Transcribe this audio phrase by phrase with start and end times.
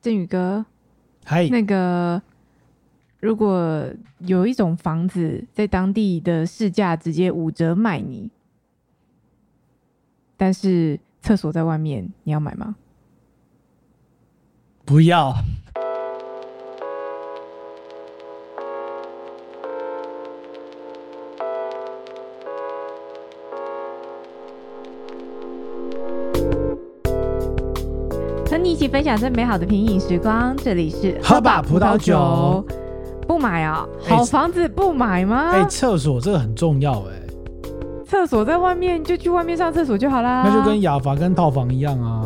[0.00, 0.64] 振宇哥，
[1.24, 2.20] 嗨，那个
[3.20, 3.86] 如果
[4.18, 8.30] 有一种房子在当地的市价直接五折卖你，
[10.36, 12.76] 但是厕所在外面，你要买吗？
[14.84, 15.34] 不要。
[28.80, 32.64] 起分享最美好的品饮时光，这里是喝吧葡萄酒。
[33.28, 33.86] 不买啊？
[34.08, 35.50] 好房子不买吗？
[35.50, 38.06] 哎、欸，厕所这个很重要哎、欸。
[38.06, 40.44] 厕所在外面，就去外面上厕所就好啦。
[40.46, 42.24] 那就跟雅房跟套房一样啊。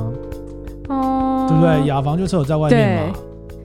[0.90, 1.88] 哦，对不对？
[1.88, 3.14] 雅房就厕所在外面嘛。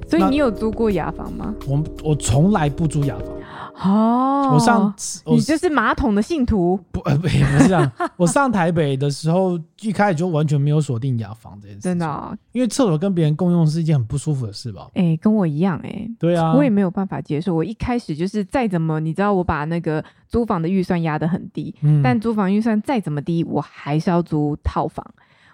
[0.07, 1.53] 所以你有租过雅房吗？
[1.67, 3.27] 我我从来不租雅房。
[3.81, 4.93] 哦，我上
[5.25, 6.79] 我你就是马桶的信徒？
[6.91, 7.91] 不，呃， 不，不是这样。
[8.17, 11.81] 我上台北的时候，一开始就完全没有锁定雅房这件事。
[11.81, 12.35] 真的啊？
[12.51, 14.87] 因为厕所跟别人共用是一件很不舒服的事吧？
[14.95, 16.11] 哎、欸，跟我一样哎、欸。
[16.19, 17.55] 对啊，我也没有办法接受。
[17.55, 25.05] 我一开始就是再怎么，你知道，我把那个租房的预算压得很低，嗯，但租房预算再怎么低，我还是要租套房。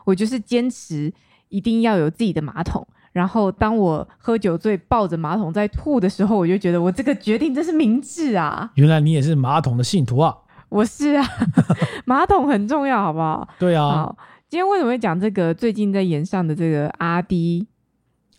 [0.03, 1.13] 我就是坚持
[1.49, 2.85] 一定要有自己的马桶。
[3.15, 8.69] 然后，当我喝酒醉抱着马桶在吐的时候，我就觉得我这个决定真是明智啊！
[8.75, 10.35] 原来你也是马桶的信徒啊！
[10.67, 11.25] 我是啊，
[12.03, 13.47] 马桶很重要，好不好？
[13.57, 13.87] 对啊。
[13.89, 14.17] 好，
[14.49, 15.53] 今天为什么会讲这个？
[15.53, 17.65] 最近在演上的这个阿迪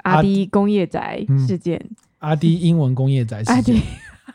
[0.03, 3.81] 阿迪工业宅事件，嗯、阿迪英文工业宅事件。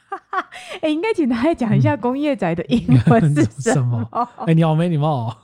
[0.81, 4.03] 哎，应该请大家讲一下工业宅的英文是 什么？
[4.47, 5.37] 哎、你好没礼貌哦。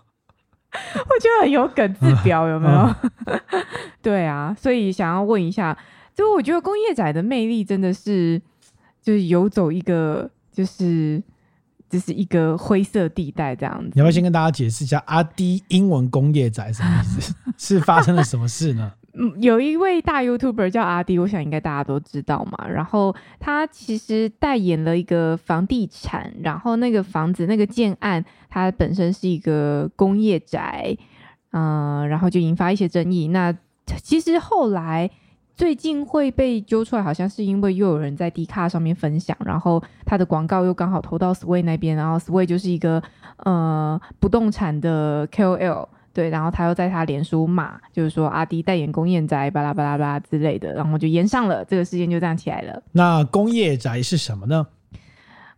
[0.96, 2.96] 我觉得很有梗字表 有没有？
[4.02, 5.78] 对啊，所以想要问一下，
[6.16, 8.42] 就我觉得工业仔的魅力真的是，
[9.02, 11.22] 就是游走一个，就是
[11.90, 13.92] 就是一个灰色地带这样子。
[13.94, 17.34] 你要不要先跟大家解释一下阿 D 英文工业仔什么意思？
[17.58, 18.92] 是发生了什么事呢？
[19.20, 22.68] 嗯，有一位大 YouTuber 叫阿迪，我想应该大家都知道嘛。
[22.68, 30.96] 然后他其实代言了一个房地产，然后那个房子那个建案，它本身是一个工业宅，
[31.52, 33.30] 嗯、然后就引发一些争议。
[33.30, 33.52] 那
[34.04, 35.10] 其实后来
[35.56, 43.02] 最近会被揪出来，好像是因为又有人在 Dcard 上面分享，然后他的广告又刚好投到 Sway 那边，然后 Sway 就是一个
[43.38, 45.88] 呃不动产的 KOL。
[46.18, 52.82] 对，然后他又在他脸书骂，就是说阿迪代言工业宅，巴拉巴拉巴拉之类的，然后就延上了，这个事件就这样起来了。
[52.94, 54.66] 那工业宅是什么呢？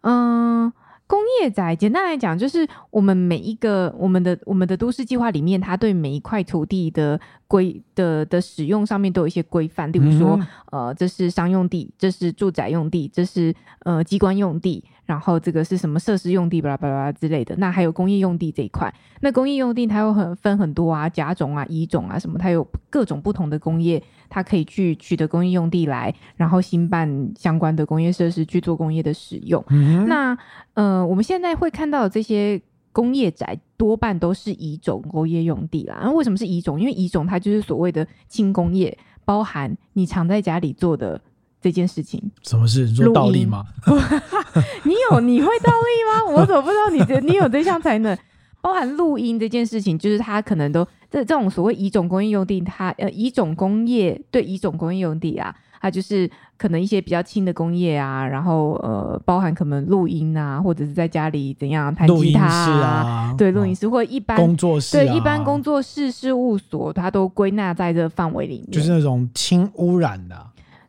[0.02, 0.74] 嗯，
[1.08, 7.18] 工业宅简单来讲，就是我们每一个我们的我们的都市计划里面，它对每一块土地的
[7.50, 10.40] 规的的使用上面都有一些规范，例如说，
[10.72, 14.86] 嗯、呃，这是商用地，这是住宅用地，这是呃机关用地。
[15.06, 17.56] 然后这个是什么设施用地，巴拉巴拉之类的。
[17.56, 18.94] 那还有工业用地这一块。
[19.22, 24.00] 那工业用地它有很分很多啊，甲种啊、乙种啊什么，它有各种不同的工业，
[24.30, 29.66] 它可以去取得工业用地来，然后兴办相关的工业设施去做工业的使用。
[29.70, 30.38] 嗯、那
[30.76, 32.62] 呃，我们现在会看到这些
[32.92, 36.01] 工业宅多半都是乙种工业用地啦。
[36.03, 36.79] 那为什么是乙种？
[36.79, 38.95] 因为乙种它就是所谓的轻工业，
[39.25, 41.19] 包含你常在家里做的。
[41.62, 42.85] 这件事情，什么事？
[42.85, 43.66] 你说倒立吗？
[44.85, 46.34] 你有你会倒立吗？
[46.39, 48.18] 我怎么不知道你的你有这项才能？
[48.62, 70.35] 包含录音这件事情，就是它可能都这这种所谓乙种工业用地，它呃乙种工业对乙种工业用地啊，它就是可能一些比较轻的工业啊，然后呃包含可能录音啊，或者是在家里怎样弹吉他啊，啊对录音室或一般工作室、啊，对一般工作室事务所，它都归纳在这个范围里面，就是那种轻污染的。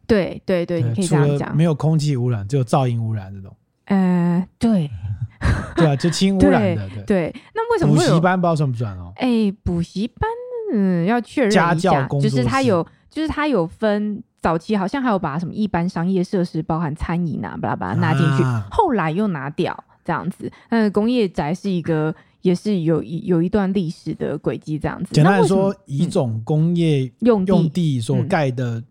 [0.06, 3.54] 对对对，你可以这样讲，没有空气污染，只有噪音污染这种。
[3.84, 4.90] 呃，对，
[5.76, 6.88] 对啊，就轻污染的。
[6.94, 9.12] 对，对，那为什么补习班不知道算不算哦？
[9.14, 9.28] 哎，
[9.62, 10.28] 补习班，
[10.72, 20.50] 嗯，要确认一下，就是它有，就是它有分早期好像还有把什么一般商业设施，包含餐饮啊，把它把它拿进去，啊，后来又拿掉这样子。
[20.70, 25.10] 嗯，工业宅是一个，也是有一有一段历史的轨迹这样子。
[25.12, 28.84] 简单来说，乙种工业用用地所盖的，嗯。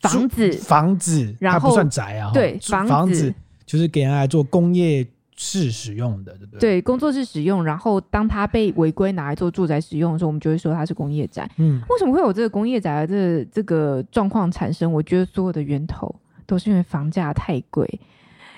[0.00, 2.30] 房子，房子，它不算宅啊。
[2.32, 3.34] 对，房子
[3.66, 5.04] 就是给人来做工业
[5.38, 6.60] 室使用的，对不对？
[6.60, 7.64] 对，工作室使用。
[7.64, 11.50] 然后，当它被违规拿来做住宅使用的时候，我们就会说它是工业宅。
[11.56, 14.92] 嗯，为什么会有这个工业宅的这这个状况产生？
[14.92, 16.14] 我觉得所有的源头
[16.44, 17.88] 都是因为房价太贵。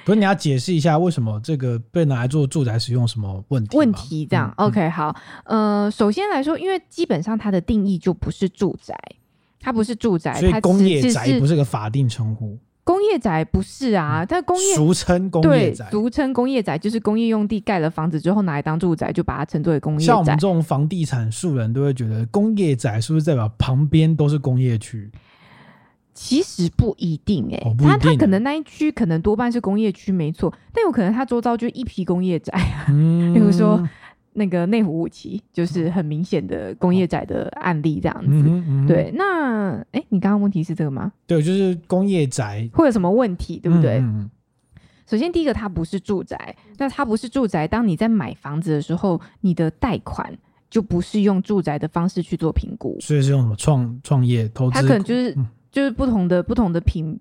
[0.04, 3.76] 不是，你要解释一下为什么这个被拿来做住宅使用什么问题？
[3.76, 5.14] 问题这样、嗯、？OK，好。
[5.44, 8.98] 呃，首先来说，因为基本上它的定义就不是住宅。
[9.62, 12.58] 它不是住宅，所以工业宅不是个法定称呼。
[12.82, 20.06] 工业宅不是啊，但工业俗称工业宅，俗称工业宅就是工业用地盖了房子之后拿来当住宅，就把它称作为工业宅。
[20.06, 25.10] 像我们这种房地产素人都会觉得，工业宅是不是代表旁边都是工业区？
[26.12, 33.82] 其实不一定哎、欸，哦、他他可能那一区可能多半是工业区没错，但有可能他周遭就一批工业宅啊，嗯、 比如说
[34.32, 38.28] 那个内湖五期就是很明显的工业宅的案例这样子。
[38.30, 41.12] 嗯嗯、对，那哎、欸，你刚刚问题是这个吗？
[41.26, 44.02] 对，就是工业宅会有什么问题，对不对？
[45.06, 47.66] 首先，第一个它不是住宅，那它不是住宅。
[47.66, 50.32] 当你在买房子的时候，你的贷款
[50.70, 54.74] 就不是用住宅的方式去做评估，所以是用什么创创业投资？
[54.74, 57.18] 它可能就是、嗯、就是不同的不同的品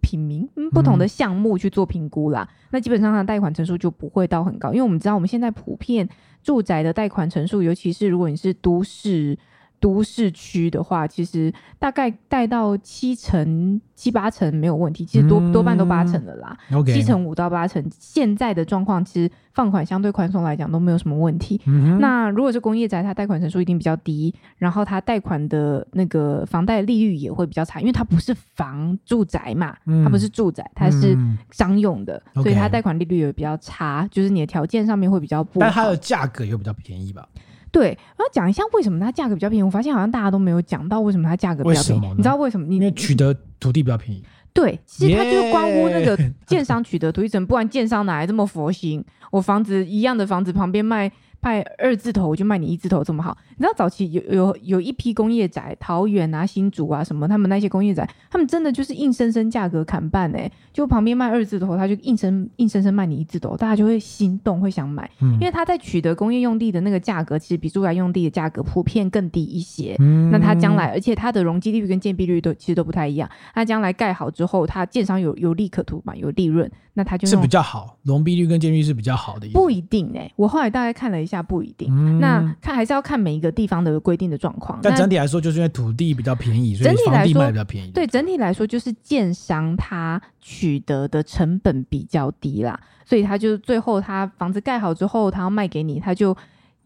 [0.00, 2.48] 品名、嗯、不同的项目去做评估啦。
[2.50, 6.08] 嗯、那基本上它的贷款成数就不会到很高，因为我们知道我们现在普遍
[6.42, 9.38] 住宅的贷款成数，尤其是如果你是都市。
[9.80, 16.56] 都市区的话，其实大概贷到七成、七八成没有问题，其实多、嗯、多半都八成了啦。
[16.86, 21.60] 七成五到八成，现在的状况其实放款相对宽松来讲都没有什么问题。
[21.66, 31.16] 嗯、那如果是工业宅，它贷款成数一定比较低，然后它贷款的那个房贷利率也会比较差，因为它不是房住宅嘛，嗯、它不是住宅，它是
[31.52, 35.66] 商用的，嗯、所以它贷款利率也比较差，就是你的条件上面会比较不好。
[35.66, 37.28] 但它的价格又比较便宜吧？
[37.70, 39.62] 对，然后讲一下为什么它价格比较便宜。
[39.62, 42.14] 我发现好像大家都没有讲到为什么它价格比较便宜。
[42.16, 42.66] 你知道为什么？
[42.72, 44.22] 因为取得土地比较便宜。
[44.52, 49.04] 对，其实它就是关乎那个建商取得土地成本，不然建商哪来这么佛心？
[49.30, 51.10] 我房子一样的房子旁边卖。
[51.40, 69.96] 派二字头就卖你一字头这么好，你知道早期有有有一批工业宅，桃园啊、新竹啊什么，他们那些工业宅，他们真的就是硬生生价格砍半哎、欸，就旁边卖二字头，他就硬生硬生生卖你一字头，大家就会心动，会想买，嗯、因为他在取得工业用地的那个价格，其实比住宅用地的价格普遍更低一些。
[70.00, 79.48] 嗯、那他将来，而且他的容积率跟建蔽率都其实都不太一样，他将来盖好之后，他建商有有利可图嘛，有利润，那他就是比较好，容积率跟建蔽率是比较好的。
[79.50, 81.88] 不一定哎、欸，我后来大概看了一下，不一定。
[81.90, 87.90] 嗯那看还是要看每一个地方的规定的状况，但整体来说，就是因为土地比较便宜，所以房地卖比较便宜。
[87.92, 96.36] 对，整体来说就是建商他取得的成本比较低啦，所以他就最后他房子盖好之后，他要卖给你，他就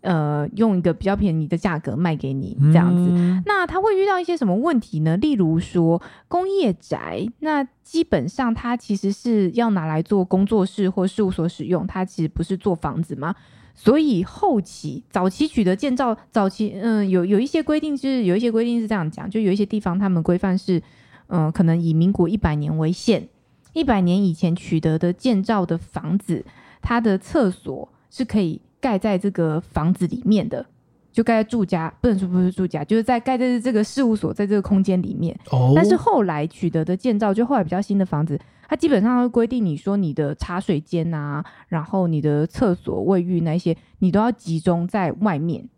[0.02, 3.10] 呃用一个比较便宜的价格卖给你这样子。
[3.12, 5.16] 嗯、那他会遇到一些什么问题呢？
[5.16, 13.34] 例如说工业宅，那基本上它其实是要拿来做工作室或事务所使用，它其实不是做房子吗？
[13.74, 20.80] 所以后期、早期取得建造，早期嗯有有一些规定，就是有一些规定是这样讲，就有一些地方他们规范是，
[21.28, 23.26] 嗯，可能以民国一百年为限，
[23.72, 26.44] 一百年以前取得的建造的房子，
[26.80, 30.66] 它的厕所是可以盖在这个房子里面的，
[31.10, 35.36] 就盖在住家，不能说不是住家，就是在盖在这个事务所，在这个空间里面。
[35.50, 35.72] 哦。
[35.74, 38.38] 但是后来取得的建造，就后来比较新的房子。
[38.72, 45.68] 它基本上会规定你说你的茶水间啊，然后你的厕所、卫浴那些，你都要集中在外面。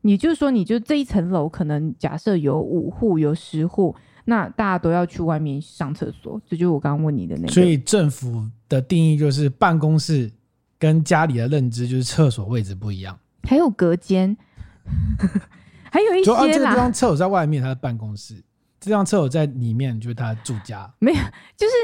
[0.00, 3.94] 也就是说，你就这一层楼可能假设有五户、有十户，
[4.24, 6.40] 那大家都要去外面上厕所。
[6.46, 7.48] 这就是我刚刚问你的那个。
[7.48, 10.32] 所以政府的定义就是办公室
[10.78, 14.34] 跟家里的认知就是厕所位置不一样，还有隔间，
[15.92, 16.46] 还有一些啦。
[16.46, 18.36] 就这个地方厕所在外面，它的办公室；
[18.80, 20.90] 这张厕所在里面，就是他住家。
[21.00, 21.18] 没有，
[21.54, 21.74] 就是。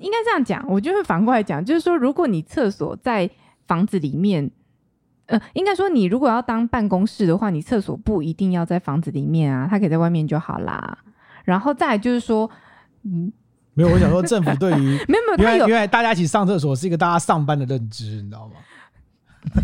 [0.00, 3.28] 应该这样讲，我就会反过来讲，就是说，如果你厕所在
[3.66, 4.50] 房子里面，
[5.26, 10.98] 呃，应该说你如果要当办公室的话，你厕所不一定要在房子里面啊，它可以在外面就好啦。
[11.44, 12.50] 然后再来就是说，
[13.04, 13.32] 嗯，
[13.74, 18.54] 没有，我想说政府 对于没有没有，因为因为大家一起上厕所是一个大家上班的认知，你知道吗？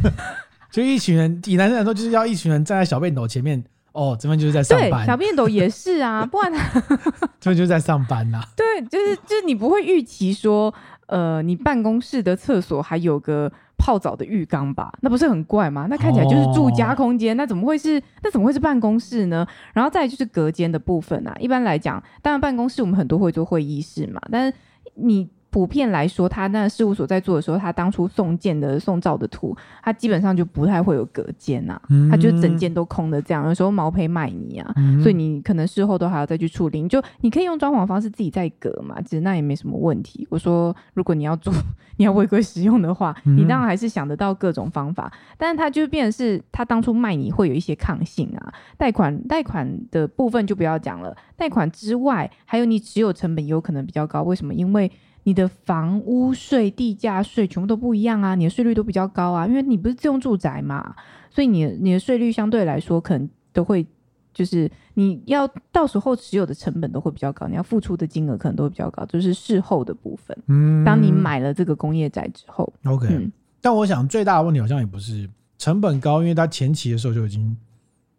[0.71, 3.65] 就一群人，以男生来说，就是要一群人站在小便斗前面。
[3.93, 5.03] 哦，这边就是在上班。
[5.03, 6.81] 对，小便斗也是啊， 不然他
[7.41, 8.45] 这边就是在上班呐、啊。
[8.57, 10.73] 对，就是就是你不会预期说，
[11.07, 14.93] 呃，你办公室的厕所还有个泡澡的浴缸吧？
[15.03, 15.87] 那不是很怪吗？
[15.91, 19.47] 那看起来就是住家空间，哦、那怎么会是那怎么会是办公室呢？
[19.75, 21.35] 然后再就是隔间的部分啊。
[21.41, 24.57] 一般来讲，当然办公室我们很多会做会议室嘛，但是
[24.95, 25.29] 你。
[25.51, 33.45] 普遍来说，他那事务所在做的时候，他当初送件的送照的图，他基本上就不太会有隔间呐，嗯、他就整间都空的这样。
[33.47, 36.81] 有时候毛坯卖你啊，嗯、所以你可能事后都还要再去处理。
[36.81, 40.27] 你就你可以用装潢方式自己再隔嘛，其实那也没什么问题。
[40.31, 41.53] 我说，如果你要做
[41.99, 45.13] 你要违规使用的话，你当然还是想得到各种方法。
[45.13, 51.17] 嗯、但是他就变成是他当初卖你会有一些抗性啊，贷款贷款的部分就不要讲了。
[51.37, 54.55] 贷款之外，还有你持有成本有可能比较高，为什么？
[54.55, 54.91] 因为
[55.25, 60.95] 你的房屋税、地价税全部都不一样啊，你的税率都比较高啊，因为你不是自用住宅嘛，
[61.31, 63.87] 所以你的你的税率相对来说可能都会，
[64.33, 70.37] 就是你要到时候持有的成本都会比较高，你要付出的金额可能都会比较高，就是事后的部分。
[70.47, 73.07] 嗯，当你买了这个工业宅之后，OK。
[73.11, 77.55] 嗯，但我想最大的问题好像也不是成本高，因为它前期的时候就已经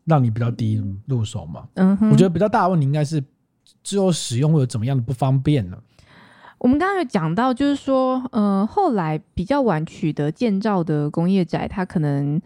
[0.06, 1.68] 让你比较低入手嘛。
[1.74, 3.24] 嗯哼，我觉得比较大的问题应该是
[3.82, 5.78] 之后使用会有怎么样的不方便呢？
[6.62, 12.40] 我们刚刚有讲到，就是说，呃，后来比较晚取得建造的工业宅，它可能。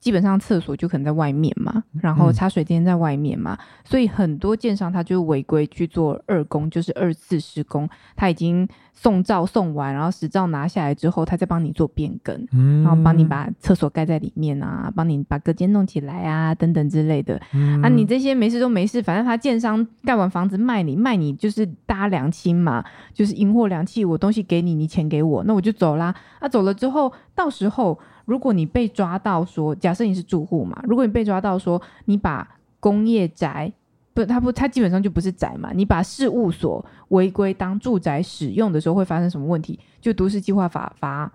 [0.00, 7.86] 基本上厕所就可能在外面嘛，然后茶水间在外面嘛，嗯、所以很多建商他就违规去做二工，就是二次施工。
[8.16, 17.38] 他已经送照送完，然后实照拿下来之后，他再帮你做变更，嗯、然后帮你把厕所盖在里面啊，帮你把隔间弄起来啊，等等之类的。
[17.52, 26.14] 嗯、啊，你这些没事都没事，反正他建商盖完房子卖你，卖你就是搭两清嘛，就是赢货两气，我东西给你，你钱给我，那我就走啦。
[26.38, 27.98] 啊，走了之后，到时候。
[28.24, 32.48] 如果你被抓到说，假设你是住户嘛，如果你被抓到说你把
[32.78, 33.72] 工业宅
[34.12, 39.78] 不，它不，它基本上就不是宅嘛，你把事务所违规当住宅使用的时候，会发生什么问题？
[40.00, 41.32] 就都市计划法罚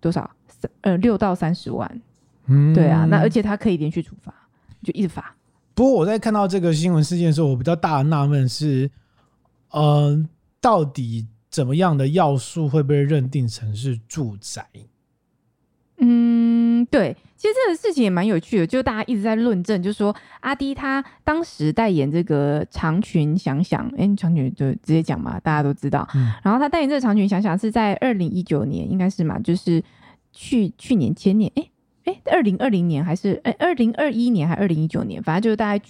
[0.00, 0.30] 多少？
[0.80, 2.00] 呃，六到三十万。
[2.46, 4.32] 嗯，对啊，那而且它可以连续处罚，
[4.82, 5.34] 就一直罚。
[5.74, 8.90] 不过我在看到这个新闻事件的时候，我比较大的纳闷是，
[9.70, 10.28] 嗯、呃，
[10.60, 14.64] 到底怎么样的要素会被认定成是住宅？
[15.98, 26.06] 嗯，对，其实这个事情也蛮有趣的，就大家一直在论证，就是说阿迪他当时代言这个长裙想想，哎，长裙就直接讲嘛，大家都知道。
[26.14, 29.82] 嗯、然后他代言这个长裙想想是在二零一九年，应该是嘛，就是
[30.32, 31.68] 去去年前年，哎
[32.06, 35.84] 哎，二零二零年还是哎二零二一年还是二零一九年，反正就是大概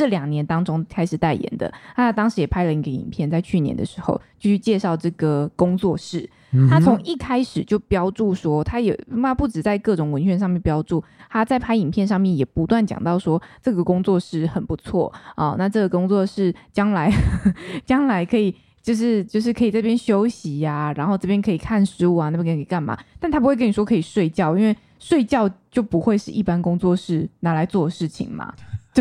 [0.00, 1.70] 这两年当中开始代言的。
[1.94, 6.26] 他当时也拍了一个影片，在去年的时候就去介绍这个工作室。
[6.70, 15.56] 他从一开始就标注说，他也妈不止在各种文献上面标注，他在拍影片上面也不断讲到说，这个工作室很不错啊、哦。
[15.58, 17.12] 那这个工作室将来
[17.84, 22.98] 将来可以就是就是可以这边休息呀、啊，然后这边可以看书啊，那边可以干嘛？
[23.20, 28.52] 但他不会跟你说可以睡觉，因为睡觉就不会是一般工作室拿来做的事情嘛，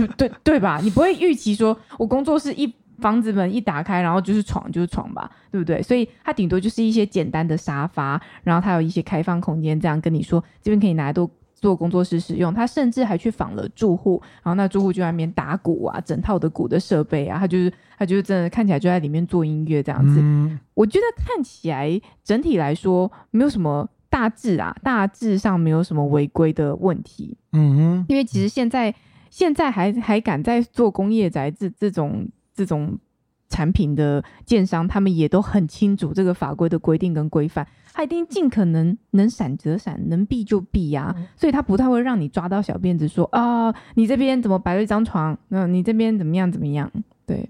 [0.07, 0.79] 对对对吧？
[0.83, 2.73] 你不会预期说我工作室一。
[2.99, 5.81] 房子门一打开，然后就是床，就是床吧，对不对？
[5.81, 12.53] 所以它顶多就是一些简单的沙发，然后它有一些开放空间，这样跟你说，这边可以拿来做做工作室使用。
[12.53, 20.19] 他甚至还去访了住户，然后那住户就在那边打鼓啊，整套的鼓的设备啊，他就是他就是真的看起来就在里面做音乐这样子。
[20.21, 27.37] 嗯、我觉得看起来整体来说没有什么大致啊，大致上没有什么违规的问题。
[27.53, 28.93] 嗯哼，因为其实现在
[29.29, 32.27] 现在还还敢在做工业宅这这种。
[32.55, 32.99] 这种
[33.47, 41.15] 产品的建商，他们也都很清楚这个法规的规定跟规范，他一定尽可能能闪则闪，能避就避呀、啊。
[41.17, 45.39] 嗯、所以他不太会让你抓到小辫子说啊，你这边怎么摆了一张床？
[45.47, 46.91] 那你这边怎么样怎么样？
[47.25, 47.49] 对，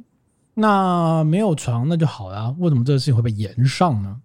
[0.53, 4.21] 那没有床那就好了，为什么这个事情会被延上呢？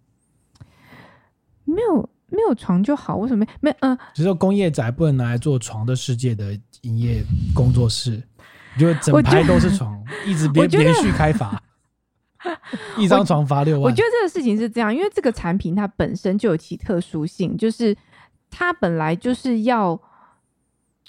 [1.64, 3.70] 没有没有床就好，为什么没？
[3.80, 7.22] 嗯、呃，只是说工业宅不能拿来做床的世界的营业
[7.54, 8.22] 工作室。
[8.78, 11.62] 就整排都是床， 一直连连续开发，
[12.98, 13.84] 一张床罚六万。
[13.84, 17.96] 我觉得这个事情是这样，因为这个产品它本身就有其特殊性，就是
[18.50, 20.00] 它本来就是要。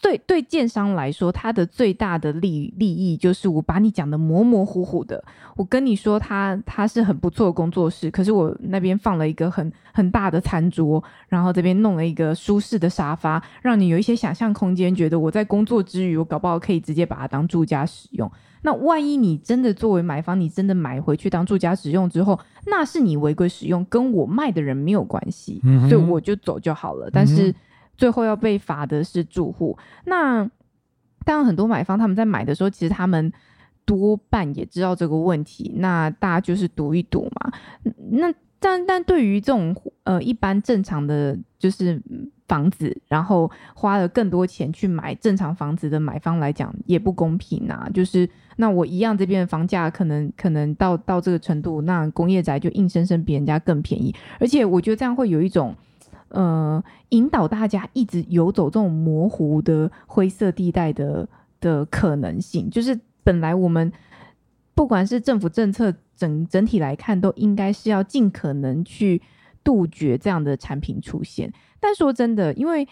[0.01, 5.23] 对对，建商来说，他的最大的利利益就是我把你讲的模模糊糊的。
[5.55, 18.31] 我跟你说他，他他是很不错的工作室，可是我那边放了一个很很大的餐桌，然后这边弄了一个舒适的沙发，让你有一些想象空间，觉得我在工作之余，我搞不好可以直接把它当住家使用。
[18.61, 27.09] 那万一你真的作为买方，你真的买回去当住家使用之后，那是你违规使用，跟我卖的人没有关系，嗯、所以我就走就好了。
[27.11, 27.49] 但是。
[27.49, 27.55] 嗯
[27.97, 29.77] 最后要被罚的是住户。
[30.05, 30.49] 那
[31.23, 33.33] 当，很多买方他们在买的时候，其实他们
[33.83, 35.71] 多半也知道这个问题。
[35.77, 37.51] 那大家就是赌一赌嘛。
[38.11, 41.99] 那但但对于这种呃一般正常的就是
[42.47, 47.89] 房子，然后花了更多钱去买正常房子的买方来讲，也不公平啊。
[47.91, 54.13] 就是那我一样这边的房价可能可能到到这个程度，那工业宅就硬生生比人家更便宜。
[54.39, 55.75] 而且我觉得这样会有一种。
[56.35, 61.25] 呃，引导大家一直游走这种模糊的灰色地带的
[61.61, 63.89] 的可能性，就是本来我们
[64.73, 69.21] 不管是政府政策整整体来看，都应该是要尽可能去
[69.63, 71.53] 杜绝这样的产品出现。
[71.79, 72.85] 但说真的，因为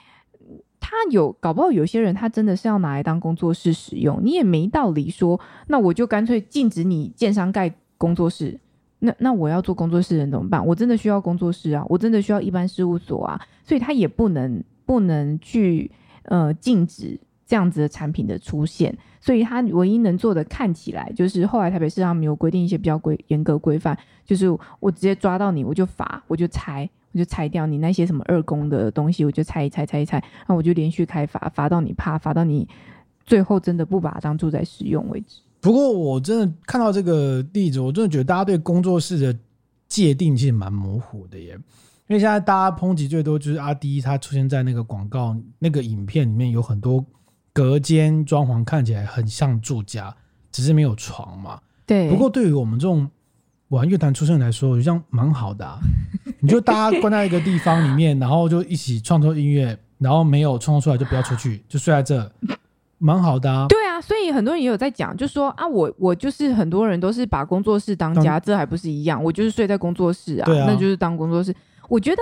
[0.80, 8.60] 他有搞不好有些人他真的是要拿来当工作室使用，你也没道理说，那我就干脆禁止你建商盖工作室。
[9.06, 10.66] 那那我要做工作室人怎么办？
[10.66, 15.92] 我真的需要工作室啊，我真的需要一般事务所啊，所以他也不能不能去
[16.24, 32.66] 呃禁止这样子的产品的出现，所以他唯一能做的看起来就是后来台北市他们有规定一些比较规严格规范，就是我直接抓到你我就罚，我就拆，我就拆掉你那些什么二工的东西，我就拆一拆拆一拆，那我就连续开罚，罚到你怕，罚到你
[33.26, 35.42] 最后真的不把它当住宅使用为止。
[35.64, 39.40] 不过我真的看到这个例子，我真的觉得大家对工作室的
[39.88, 41.58] 界定其实蛮模糊的耶。
[42.08, 47.04] 因为现在大家抨击最多就是阿迪他出现在那个广告那个影片里面，有很多
[47.54, 50.14] 隔间装潢看起来很像住家，
[50.52, 51.58] 只是没有床嘛。
[51.86, 52.10] 对。
[52.10, 53.10] 不过对于我们这种
[53.70, 55.80] 玩乐团出身来说，我觉得这样蛮好的啊。
[56.42, 62.30] 你就大家关在一个地方里面，然后就一起创作音乐，然后没有创作出来就不要出去，就睡在这，
[62.98, 63.68] 蛮好的啊。
[63.70, 69.24] 对啊，所以很多人也有在讲，就说啊，我我就是很多人都是把工作室当家，当这还不是一样？
[69.24, 71.54] 我就是睡在工作室啊，啊那就是当工作室。
[71.90, 72.22] 我觉得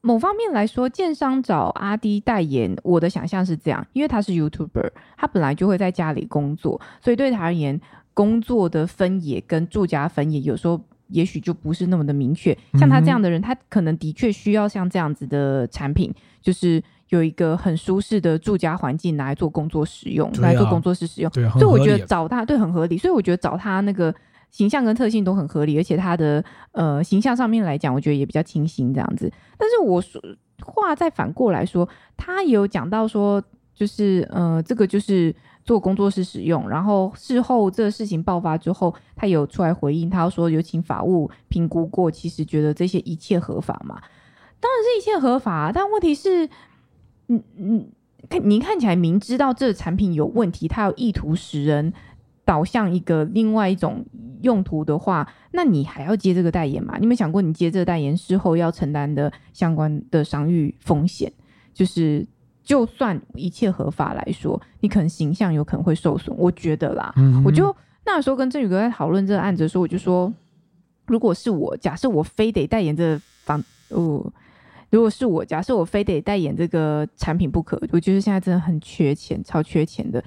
[0.00, 7.78] 某方面来说，建商找阿迪代言，我的想象是这样，因为他是 YouTuber，他本来就会在家里工作，所以对他而言，
[8.14, 10.80] 工作的分野跟住家分野有时候。
[11.08, 16.82] 也许就不是那么的明确，像他这样的人，他可能的确需要像这样子的产品，就是
[17.14, 21.30] 有一个很舒适的住家环境拿来做工作使用，来做工作室使用。
[21.32, 24.14] 所以我觉得找他对很合理，所以我觉得找他那个
[24.50, 29.32] 形象跟特性都很合理，而且他的呃形象上面来讲，我觉得也比较清新这样子。
[29.56, 30.20] 但是我说
[30.64, 33.42] 话再反过来说，他也有讲到说，
[33.74, 35.34] 就是呃这个就是。
[35.66, 43.98] 做工作室使用，然后事后这个事情爆发之后，他有出来回应，他说有请法务评估过，其实觉得这些一切合法嘛？
[44.60, 46.46] 当然是一切合法，但问题是，
[47.28, 47.86] 嗯嗯，
[48.28, 51.92] 看您看起来明知道这个产品有问题，它有意图使人
[52.44, 54.04] 导向一个另外一种
[54.42, 56.94] 用途的话，那你还要接这个代言吗？
[56.98, 61.32] 你有没有想过，你接这个代言事后要承担的相关的商誉风险，
[61.72, 62.26] 就是。
[62.66, 67.12] 就算一切合法来说，你可能形象有可能会受损，我觉得啦。
[67.18, 67.76] 嗯、我就
[68.06, 70.32] 那时候跟振宇哥在讨论这个案子的时候，我就说，
[71.04, 74.32] 如果是我，假设我非得代言这个房，哦，
[74.90, 80.22] 如果是我，假设我非得代言这个产品不可，我觉得现在真的很缺钱，超缺钱的，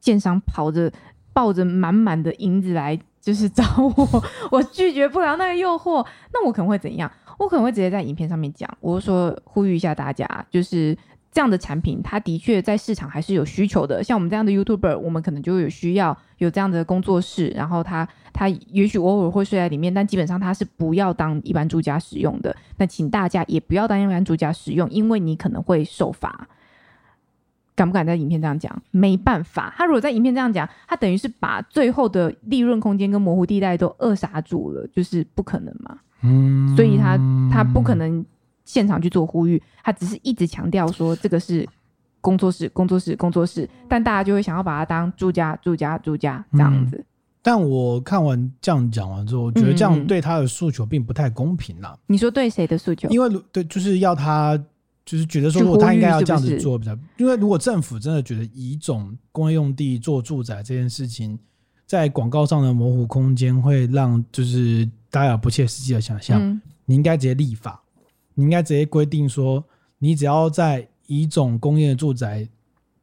[0.00, 0.90] 建商跑着
[1.32, 3.64] 抱着满满的银子来，就是找
[3.96, 7.10] 我， 我拒绝不了那个诱惑，那我可能会怎样？
[7.38, 10.96] 我可能会直接在影片上面讲，我说呼吁一下大家，就是。
[11.32, 14.02] 这样的产品，它的确在市场还是有需求的。
[14.02, 22.56] 像我们这样的 YouTuber，我们可能就有需要有这样的工作室，然后他他也许偶尔会睡在里面，但基本上他是不要当一般住家使用的。
[22.78, 26.48] 那请大家也不要当一般住家使用，因为你可能会受罚。
[27.76, 28.82] 敢不敢在影片这样讲？
[28.90, 35.96] 没办法，他如果在影片这样讲，他等于是把最后的利润空间跟模糊地带都扼杀住了，就是不可能嘛。
[36.22, 37.16] 嗯，所以他
[37.52, 38.26] 他不可能。
[38.70, 41.68] 现场去做呼吁，他只是一直强调说这个是
[42.20, 46.96] 工作室、工作室、工作室，但大家就会想要把它当住家、住家、住家这样子。
[46.96, 47.04] 嗯、
[47.42, 51.98] 但我看完这样讲完之后，我觉得这样对他的诉求并不太公平啦。
[52.06, 53.08] 你说对谁的诉求？
[53.08, 54.56] 因为对，就是要他，
[55.04, 56.92] 就是觉得说，如果他应该要这样子做比较。
[56.94, 61.36] 是是因为如果政府真的觉得以一种工业用地做住宅这件事情，
[61.86, 67.82] 在广告上的模糊空间会让就是大家有不切实际的想象，嗯、你应该直接立法。
[68.40, 69.62] 你应该直接规定说，
[69.98, 72.48] 你只要在乙种工业住宅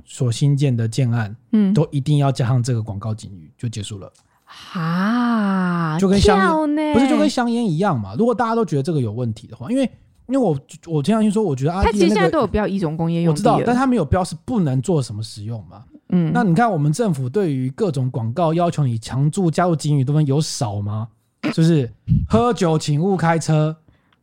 [0.03, 4.11] 所新建的建案，嗯，都一定要加上这个广告警语，就结束了。
[4.45, 8.15] 哈，就跟香烟不是就跟香烟一样嘛？
[8.17, 9.83] 如果大家都觉得这个有问题的话，因为
[10.27, 15.83] 因为我我听上去说，我觉得阿滴、那个、他其实现在都有标乙种工业用，我知道，但他没有标是不能做什么使用嘛。
[16.09, 21.09] 嗯，那你看我们政府对于各种广告要求你强制加入警语，都能有少吗？
[21.51, 21.91] 就是
[22.29, 23.75] 喝酒请勿开车，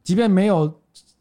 [0.03, 0.72] 即便没有。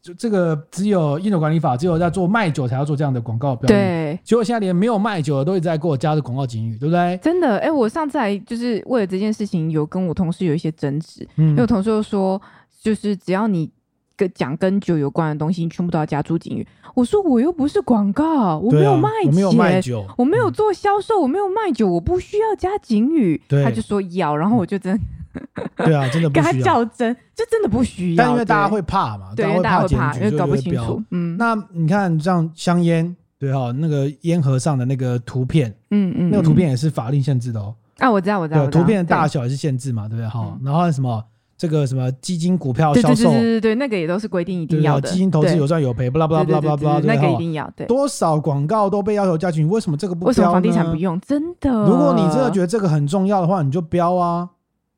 [0.04, 3.68] 就这个只有应酒管理法，只有在做卖酒才要做这样的广告标语。
[3.68, 7.18] 对，结果现在连没有卖酒的都一直在给我加的广告警语，对不对？
[7.22, 12.38] 真的，哎、欸，我上次还就是为了这件事情有跟我同事有一些争执，嗯、因为我同事又说，
[12.82, 13.70] 就是只要你
[14.14, 16.66] 跟讲跟酒有关的东西，你全部都要加注警语。
[16.94, 23.40] 我说我又不是广告，我没有卖酒，啊、我没有卖酒，我没有做销售，我没有卖酒，我不需要加警语。
[23.48, 25.02] 对，他就说要，然后我就真的。
[25.84, 26.52] 对啊，真的不需要。
[26.52, 28.24] 跟他较真，这真的不需要。
[28.24, 31.02] 但因为大家会怕嘛，对，大家会怕，因为搞不清楚。
[31.10, 37.74] 嗯，那你看像香烟，对哈，那个烟盒上的那个图片，嗯嗯，那个图片也是法令限制的哦。
[37.98, 38.66] 啊，我知道，我知道。
[38.68, 40.28] 图片的大小也是限制嘛，对不对？
[40.28, 41.22] 哈，然后什么
[41.56, 45.08] 这个什么基金股票销售，对对对对，那个也都是规定一定要的。
[45.08, 47.70] 基金投资有赚有赔，不啦不啦不啦不啦不啦，那个一定要。
[47.76, 50.28] 对，多少广告都被要求加进去，为什么这个不标呢？
[50.28, 51.18] 为什么房地产不用？
[51.20, 54.48] 真的，如果你真的觉得这个很重要的话，你就标啊。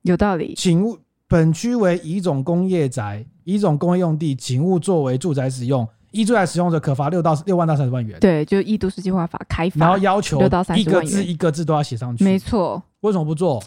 [0.06, 5.86] 有道理，请勿本区为乙种工业宅、乙种工业用地，请勿作为住宅使用。
[6.12, 8.18] 一住宅使用者，可罚六到六万到三十万元。
[8.20, 10.40] 对，就一都市计划法开发，然后要求
[10.74, 12.24] 一个字一个字都要写上去。
[12.24, 13.62] 没错，为什么不做？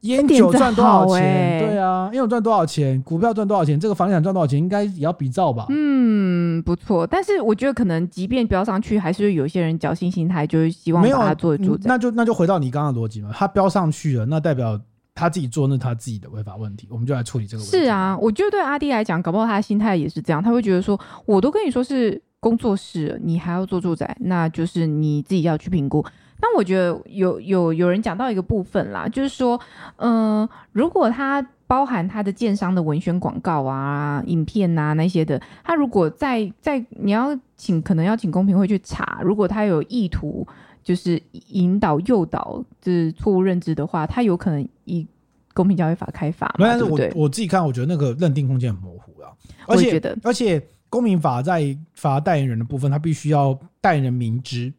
[0.00, 1.66] 烟酒赚多少钱？
[1.66, 3.00] 对啊，烟酒赚多少钱？
[3.02, 3.80] 股票赚多少钱？
[3.80, 4.58] 这个房地产赚多少钱？
[4.58, 5.66] 应该也要比照吧？
[5.70, 6.04] 嗯。
[6.16, 7.06] 嗯，不错。
[7.06, 11.84] 但是我觉得可能即便标上去，还是会有些人侥幸心态，就是希望把它做住宅。
[11.86, 14.78] 那就那就回到你刚刚的逻辑嘛，它标上去了，那代表
[15.14, 17.78] 他自己做那他自己的违法问题，我们就来处理这个问题。
[17.78, 26.04] 是啊，我觉得对阿弟来讲，搞不好他的心态也是这样，他会觉得说，我都跟你说是工作室，你还要做住宅，那就是你自己要去评估。
[26.40, 29.58] 但我觉得有有有人讲到一个部分啦，就是说，
[29.96, 40.46] 嗯、如果他包含他的建商的文宣广告啊、影片啊那些的，他如果在在你要请，可能要请公平会去查，如果他有意图
[40.84, 45.04] 就是引导诱导就是错误认知的话，他有可能以
[45.52, 46.54] 公平交易法开罚。
[46.58, 49.32] 但是我我自己看，我觉得那个认定空间很模糊啊，
[49.66, 54.72] 而且而且公民法在罚代言人的部分，他必须要代言人明知。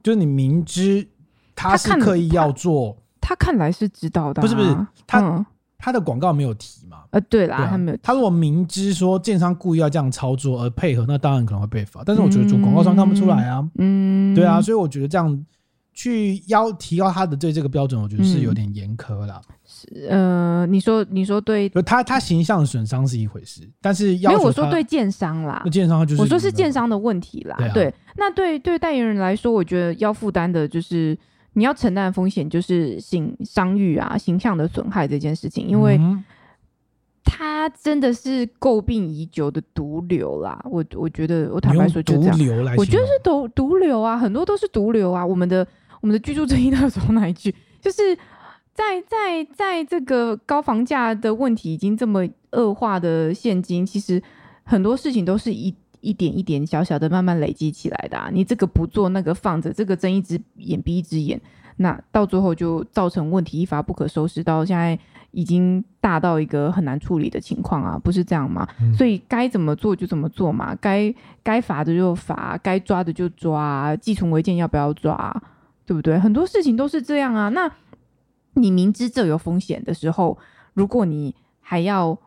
[0.00, 1.06] 就是你明知
[1.56, 4.42] 他是刻意要做，他看，他看来是知道的、啊。
[4.42, 5.44] 不是不是，他、嗯、
[5.78, 7.04] 他的广告没有提嘛？
[7.10, 8.02] 呃，对啦，对啊、他没有提。
[8.02, 12.02] 他如果明知说建商故意要这样操作而配合，那当然可能会被罚。
[12.04, 13.66] 但是我觉得做广告商看不出来啊。
[13.78, 15.46] 嗯，对啊，所以我觉得这样
[15.94, 19.40] 去要提高他的对这个标准，我觉得是有点严苛啦。
[19.64, 27.56] 是呃，你说你说对，他他形象的损伤是一回事，但是要因为我说对建商啦，那建商就是我说是建商的问题啦。
[27.58, 31.16] 对，啊、对，那对对代言人来说，我觉得要负担的就是
[31.58, 36.00] 你要承担的风险，就是形商誉啊、形象的损害这件事情，因为
[37.24, 40.58] 他真的是诟病已久的毒瘤啦。
[40.64, 45.26] 我我觉得我坦白说就这样，毒瘤来我觉得是毒毒瘤啊，很多都是毒瘤啊。
[45.26, 45.66] 我们的
[46.00, 47.54] 我们的居住正义要走哪一句？
[47.82, 48.16] 就是。
[48.78, 54.22] 在在在这个高房价的问题已经这么恶化的现今，其实
[54.62, 58.30] 很多事情都是一一点一点小小的慢慢累积起来的啊。
[58.32, 61.40] 你这个不做，那个放着，这个睁一只眼闭一只眼，
[61.76, 64.98] 那到最后就造成问题一发不可收拾，到现在
[65.30, 68.66] 已经大到一个很难处理的情况啊，不是这样吗？
[68.80, 68.94] 嗯。
[68.94, 75.42] 所以该怎么做就怎么做嘛，该该罚的就罚，该抓的就抓，寄存违建要不要抓，
[75.86, 76.18] 对不对？
[76.18, 77.70] 很多事情都是这样啊，那。
[78.54, 80.36] 你明知这有风险的时候，
[80.74, 82.18] 如果你还要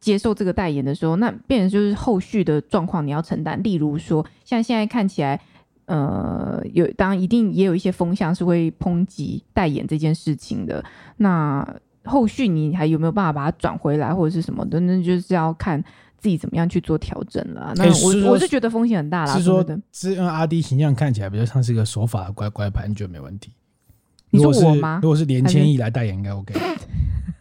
[0.00, 3.60] 接受这个代言的时候，那变成就是后续的状况你要承担。
[3.62, 5.40] 例如说，像现在看起来，
[5.86, 10.84] 呃，有当然一定也有一些风向是会抨击代言这件事情的。
[11.16, 11.66] 那
[12.04, 14.78] 后续你还有没有办法把它转回来，或者是什么的？
[14.80, 15.82] 那就是要看
[16.18, 17.72] 自己怎么样去做调整了。
[17.76, 19.36] 那我、欸、我是觉得风险很大啦。
[19.36, 23.50] 是说，是因为阿滴形象看起来比较像是一个守法的乖乖牌，你觉得没问题？
[24.30, 25.00] 你说我吗？
[25.02, 26.54] 如果是连千亿来代言，应该 OK，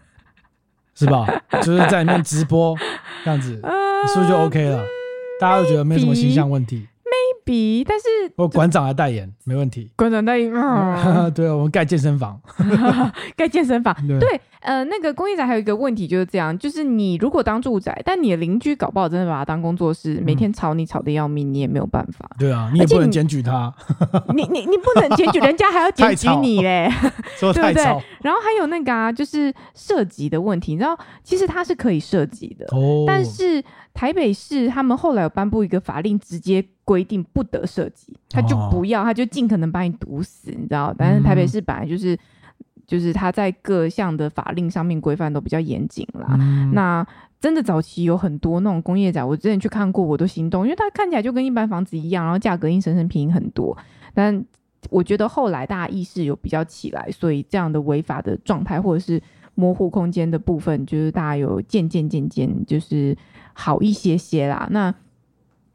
[0.95, 1.27] 是吧？
[1.61, 2.75] 就是在里面直播
[3.23, 3.51] 这样子，
[4.13, 4.83] 是不是就 OK 了？
[5.39, 6.87] 大家都觉得没什么形象问题。
[7.43, 9.91] 比，但是我馆长来代言没问题。
[9.95, 12.39] 馆长代言，嗯、 对，我们盖健身房，
[13.35, 13.95] 盖健身房。
[14.07, 22.29] 对，对，呃，那个公益宅还有一个问题就是这样，就是你如果当住宅，但你的邻居搞不好真的把它当工作室，嗯、每天吵你吵得要命，你也没有办法。
[22.39, 23.73] 对啊，你也不能检举他，
[24.33, 26.89] 你你你不能检举，人家还要检举你嘞，
[27.37, 27.83] 说太吵。
[27.83, 28.05] 对不对？
[28.21, 33.63] 然后还有那个啊，就是涉及的问题，你知道，其实它是可以涉及的，哦，但是。
[33.95, 40.93] 台北市他们后来有颁布一个法令，直接规定不得设籍，他就不要，他就尽可能把你堵死，你知道？
[40.97, 42.15] 但是台北市本来就是，
[42.85, 46.37] 就是他在各项的法令上面规范都比较严谨啦。
[46.73, 47.07] 那
[47.39, 53.75] 真的早期有很多那种工业宅，我之前去看过，我都心动，因为它看起来就跟一般房子一样，然后价格硬生生便宜很多。
[54.13, 54.43] 但
[54.89, 59.21] 我觉得后来大家意识有比较起来，所以这样的违法的状态或者是
[59.53, 63.17] 模糊空间的部分，就是大家有渐渐渐渐就是。
[63.57, 64.93] 好一些些啦，那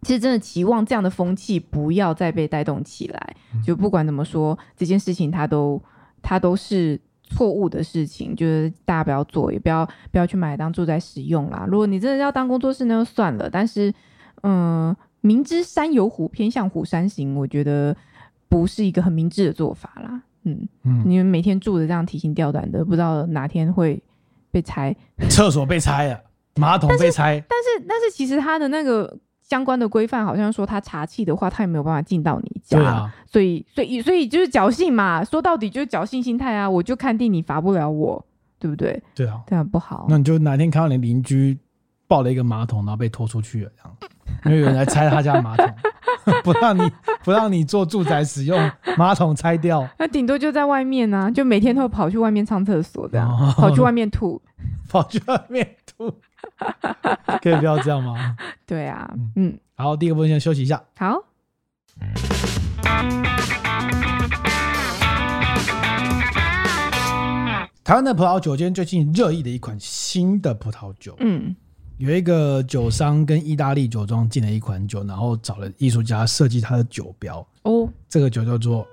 [0.02, 3.36] 其实真的期望这样的风气不要再被带动起来。
[3.64, 5.82] 就不管怎么说，这件事情它都
[6.22, 11.66] 它都是错误的事情，就是大家不要做，也不要不要去买当住宅使用啦。
[11.68, 13.48] 如果你真的要当工作室，那就算了。
[13.50, 13.92] 但是，
[14.42, 17.96] 嗯，明知山有虎，偏向虎山行，我觉得
[18.48, 20.22] 不是一个很明智的做法啦。
[20.44, 24.02] 嗯嗯，你们每天住的这样提心吊胆的，不知道哪天会
[24.50, 24.96] 被拆，
[25.28, 26.20] 厕所被拆了。
[26.60, 38.24] 马桶被拆，但是但是，其实他的那个相关的规范好像说，他查气的话，他也没有办法进到你家，啊、所以所以所以就是侥幸嘛，说到底就是侥幸心态啊，我就看定你罚不了我，
[38.58, 39.02] 对不对？
[39.14, 40.06] 对啊，这样不好。
[40.08, 41.58] 那你就哪天看到你邻居
[42.06, 43.96] 抱了一个马桶，然后被拖出去了，这样，
[44.44, 45.66] 因为有人来拆他家马桶，
[46.44, 46.90] 不让你
[47.24, 54.40] 不让你做住宅使用，马桶拆掉，那顶多就在外面啊，就每天都跑去外面上厕所，这样、哦、跑去外面吐，
[54.88, 56.12] 跑去外面吐。
[57.42, 58.36] 可以不要这样吗？
[58.66, 60.82] 对啊，嗯，好，第一个部分先休息一下。
[60.96, 61.24] 好。
[67.82, 71.56] 台湾的葡萄酒，今天最近热议的一款新的葡萄酒，嗯，
[71.98, 77.44] 有一个酒商跟意大利酒庄进了一款酒，然后找了艺术家设计它的酒标。
[77.62, 78.86] 哦，这个酒叫做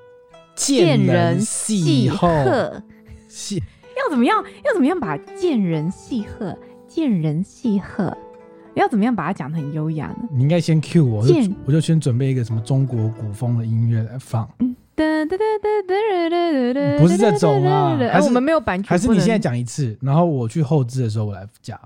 [0.56, 2.82] 见人细鹤。
[3.30, 3.62] 细
[3.98, 4.44] 要怎么样？
[4.66, 6.58] 要怎么样把见人细鹤？
[6.98, 8.12] 见人细鹤
[8.74, 10.28] 要怎么样把它讲的很优雅呢？
[10.34, 14.50] 你应该先 cue 我，我就我就先准备一个什么中国古风的音乐来放。
[14.58, 14.76] 嗯
[16.98, 18.90] 不是这种啊， 还是我们没有版权？
[18.90, 21.80] 还是你现在讲一次，然后我去后置的时候我来加？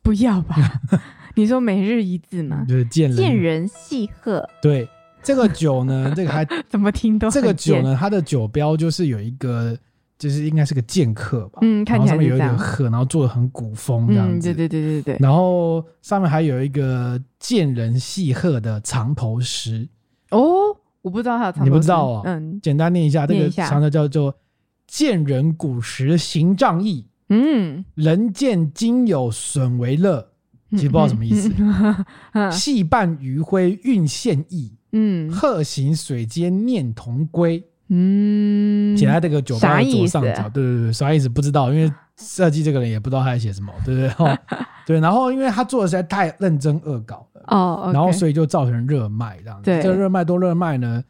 [0.00, 0.54] 不要吧？
[1.34, 2.64] 你说每日一字吗？
[2.68, 4.48] 就是见人见人细鹤。
[4.62, 4.88] 对，
[5.24, 9.76] 这个酒呢，这个还 怎么听都这个酒呢，它的酒标就是有一个，
[10.18, 11.58] 就是应该是个剑客吧？
[11.62, 14.52] 嗯，看起来上面有一点鹤，然后做的很古风这样子。
[14.52, 15.16] 对对对对对。
[15.20, 19.88] 然后上面还有一个见人细鹤的藏头诗
[20.30, 20.76] 哦。
[21.02, 22.22] 我不知道他有，你不知道啊？
[22.24, 24.34] 嗯，简单念一下，这个长的叫做
[24.88, 30.32] “见人古时行仗义”，嗯，人见今有损为乐，
[30.72, 31.48] 其实不知道什么意思。
[32.50, 40.48] 细伴余晖运献意，嗯，鹤行水间念同归，嗯，写在这个酒吧的左上角。
[40.48, 41.28] 对对对，啥意思？
[41.28, 44.38] 不知道，因为设计这个人也不知道他在写什么，对不对？
[44.86, 47.42] 对，然后因为他做的实在太认真恶搞了。
[47.48, 47.94] 哦，oh.
[47.94, 49.64] 然后所以就造成热卖这样子。
[49.64, 51.02] 对，这个热卖多热卖呢？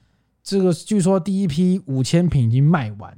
[0.42, 3.10] 这个据说第一批五千瓶已经卖完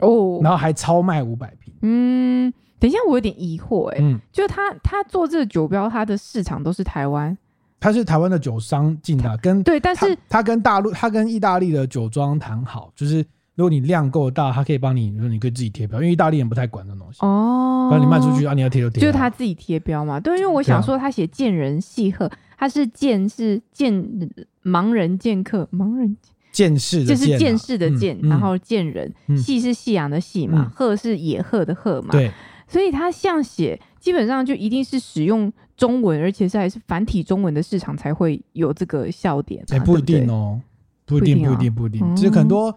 [0.00, 0.44] 哦，oh.
[0.44, 1.72] 然后还超卖五百瓶。
[1.82, 7.36] 嗯，等一下，我有点疑惑哎、欸，嗯，就他他做这个酒标，他的市场都是台湾，
[7.82, 13.24] 他是台湾的酒商进的，跟对，但是他跟大陆，他跟意大利的酒庄谈好，就是。
[13.54, 17.18] 如果你量够大，他可以帮你，如果你可以自己贴标，因为意大利人不太管这种东西。
[17.20, 17.86] 哦。
[17.90, 19.02] 不然你卖出去啊，你要贴就贴。
[19.02, 23.92] 就是他自己贴标嘛，对，因为我想说他写见人细鹤，他是见是见
[24.64, 26.16] 盲人剑客，盲人
[26.50, 29.12] 见识，就是见识的见，然后见人。
[29.36, 32.32] 细是夕阳的细嘛，鹤是野鹤的鹤嘛，对，
[32.66, 39.64] 所以他像写基本上就一定是使用中文，而且是还是繁体中文的市场才会有这个笑点。
[39.70, 40.60] 哎，不一定哦，
[41.04, 42.72] 不一定，不一定，不一定，其实很多。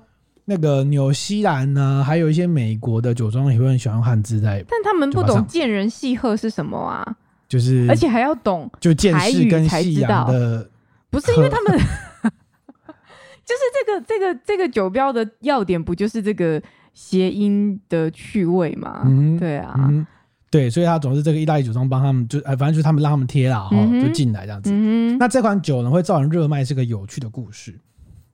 [0.47, 7.03] 那个纽西兰呢，还有一些美国的酒庄也会很喜欢汉字在，但他们不懂“见人细鹤”是什么啊？
[7.47, 10.69] 就是，而且还要懂就见识跟夕阳的，
[11.09, 11.75] 不是因为他们，
[13.43, 16.61] 就是这个这个这个酒标的要点，不就是这个
[16.93, 19.01] 谐音的趣味吗？
[19.05, 20.05] 嗯，对啊，嗯，
[20.49, 24.69] 对，所以他总是这个意大利酒庄帮他们，就哎，反正就是他们让他们贴了哈，就进来这样子。
[24.73, 27.77] 嗯，那这款酒呢，会造成热卖，是个有趣的故事。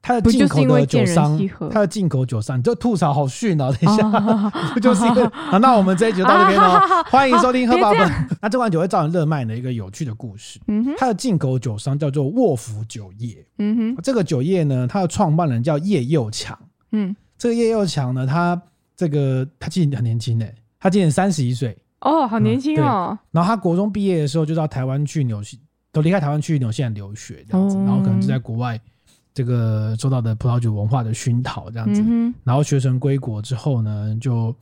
[0.04, 1.40] 它的进口的酒商，
[1.72, 3.72] 它的进口酒商，你就吐槽好逊哦！
[3.80, 4.10] 等一下，
[4.74, 6.80] 不 就是因为好，那我们这一集就到这边喽。
[7.12, 8.12] 欢迎收听喝吧本。
[8.42, 10.60] 那这款酒会造成热卖的一个有趣的故事。
[10.68, 13.46] 嗯哼，它的进口酒商叫做沃福酒业。
[13.60, 16.58] 嗯哼，这个酒业呢，它的创办人叫叶又强。
[16.94, 18.60] 嗯，这个叶又强呢，他
[18.96, 21.78] 这个他今年很年轻诶，他今年三十一岁。
[22.02, 23.18] 哦，好年轻哦。
[23.32, 25.60] 然后他国中毕业的时候就到台湾去纽西，
[25.92, 28.80] 都离开台湾去纽西兰留学这样子，然后可能就在国外。
[29.34, 34.54] 这个受到的葡萄酒文化的熏陶，这样子，嗯、然后学成归国之后呢，就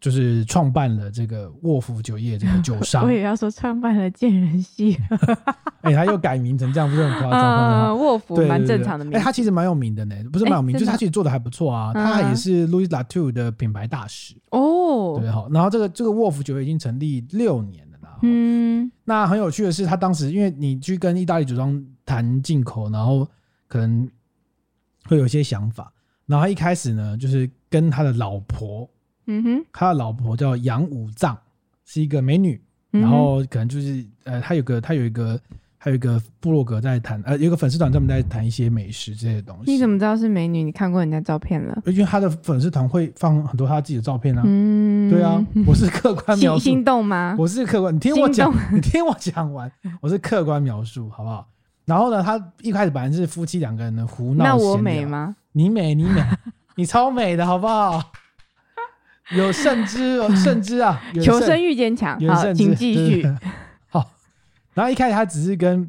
[0.00, 3.04] 就是创办了这个沃福酒业这个 酒商。
[3.04, 4.96] 我也要说创办了见人系，
[5.82, 7.94] 哎、欸，他又改名成这样，不是很夸张吗？
[7.96, 9.18] 沃福蛮正常的名字。
[9.18, 11.92] 哎、欸，他其实蛮有名的呢，不是蛮有名，欸、就是他其实做的还不错啊。
[11.92, 15.18] 他也是 Louis Latour 的品牌大使哦。
[15.20, 18.18] 对，好，然后这个这个沃福酒业已经成立六年了啦。
[18.22, 23.26] 嗯，那很有趣的是，他当时因为你去跟意大利酒庄谈进口，然后。
[23.70, 24.08] 可能
[25.04, 25.92] 会有一些想法，
[26.24, 28.88] 然后他一开始呢，就是跟他的老婆，
[29.28, 31.36] 嗯哼，他的老婆叫杨武藏，
[31.84, 32.60] 是一个美女，
[32.92, 35.38] 嗯、然后可能就是呃，他有个他有一个
[35.76, 39.70] 还有一个部落格在谈，呃，有一个粉丝团专门在谈一些美食这些东西。
[39.70, 40.62] 你怎么知道是美女？
[40.62, 41.80] 你看过人家照片了？
[41.86, 44.42] 因为他的粉丝团会放很多他自己的照片啊。
[44.44, 46.60] 嗯，对啊，我是客观描述。
[46.60, 47.36] 心动吗？
[47.38, 51.46] 我是客观，你听我讲， 你听我讲完，我是客观描述，好不好？
[51.84, 54.44] 然后呢，他一开始本来是夫妻两个人的胡闹。
[54.44, 55.36] 那我美吗？
[55.52, 56.22] 你美，你美，
[56.76, 58.12] 你超美的，好不好？
[59.36, 61.02] 有甚之，有胜之啊！
[61.22, 63.26] 求生欲坚强，好，请继续。
[63.88, 64.10] 好，
[64.74, 65.88] 然后一开始她只是跟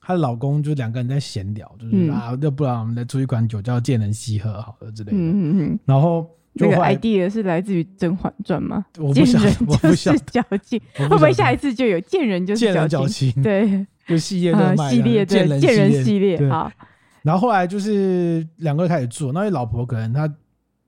[0.00, 5.18] 她的老公就两个人在闲聊，就是啊，要不然我们来出一款酒叫见人西喝好了之类的。
[5.18, 8.84] 嗯嗯嗯然后这个 idea 是来自于《甄嬛传》吗？
[8.98, 13.32] 我不想，我不想矫情，会不会下一次就有见人就是矫情？
[13.42, 13.86] 对。
[14.08, 16.72] 就系列的系列，对，见人系列，好。
[17.20, 20.26] 然后后来就是两个人开始做，那位老婆可能她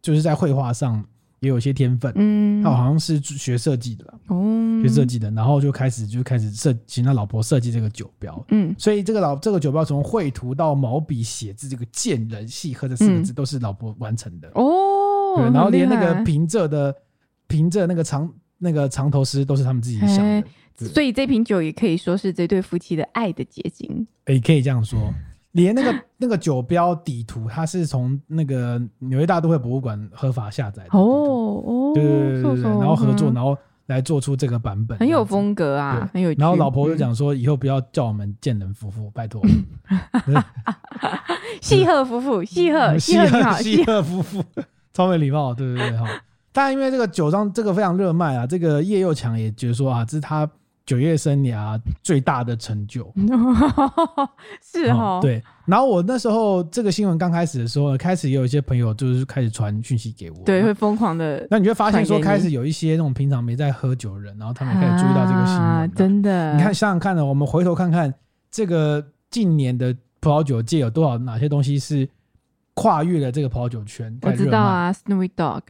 [0.01, 1.05] 就是在绘画上
[1.40, 16.94] 也有一些天分，嗯，他好像是学设计的，哦，学设计的，然后就开始就开始设，请他老婆设计这个酒标，嗯，所以这个老这个酒标从绘图到毛笔写字，这个见人细喝这四个字都是老婆完成的，哦，对，然后连那个平仄的
[17.46, 18.33] 平仄那个长。
[18.62, 20.44] 那个藏头诗都是他们自己想的。
[20.87, 24.07] 所以这瓶酒也可以说是这对夫妻的爱的结晶。
[24.26, 25.11] 也可以这样说。
[25.53, 30.91] 连那个那个酒标底图，它是从那个纽约大都会博物馆合法下载的。
[30.93, 36.33] 哦哦，对对对对对，然后合作，然后来做出这个版本，很有风格啊，很有。
[36.39, 39.43] 然后老婆就讲说，以后不要叫我们贱人夫妇，拜托。
[41.61, 44.45] 西鹤夫妇，西鹤西贺西鹤夫妇，
[44.93, 46.07] 超没礼貌，对对对哈。
[46.53, 50.49] 当然， 因为这个酒商这个非常热卖啊，这个叶又强也觉得说啊，这是他。
[50.90, 53.14] 酒业生涯最大的成就
[54.61, 55.40] 是哦，对。
[55.64, 61.46] 然后我那时候这个新闻刚开始的时候，开始也有一些朋友就是开始传讯息给我，对，会疯狂的。
[61.48, 66.57] 那你就发现说，开始有一些那种平常没在喝酒的人，然后他们开始注意到这个新闻，啊，真的。
[66.57, 68.12] 你看想想看呢，我们回头看看
[68.50, 72.09] 这个近年的葡萄酒界有多少哪些东西是
[72.74, 74.18] 跨越了这个葡萄酒圈？
[74.22, 75.61] 我知道啊，Snoopy Dog，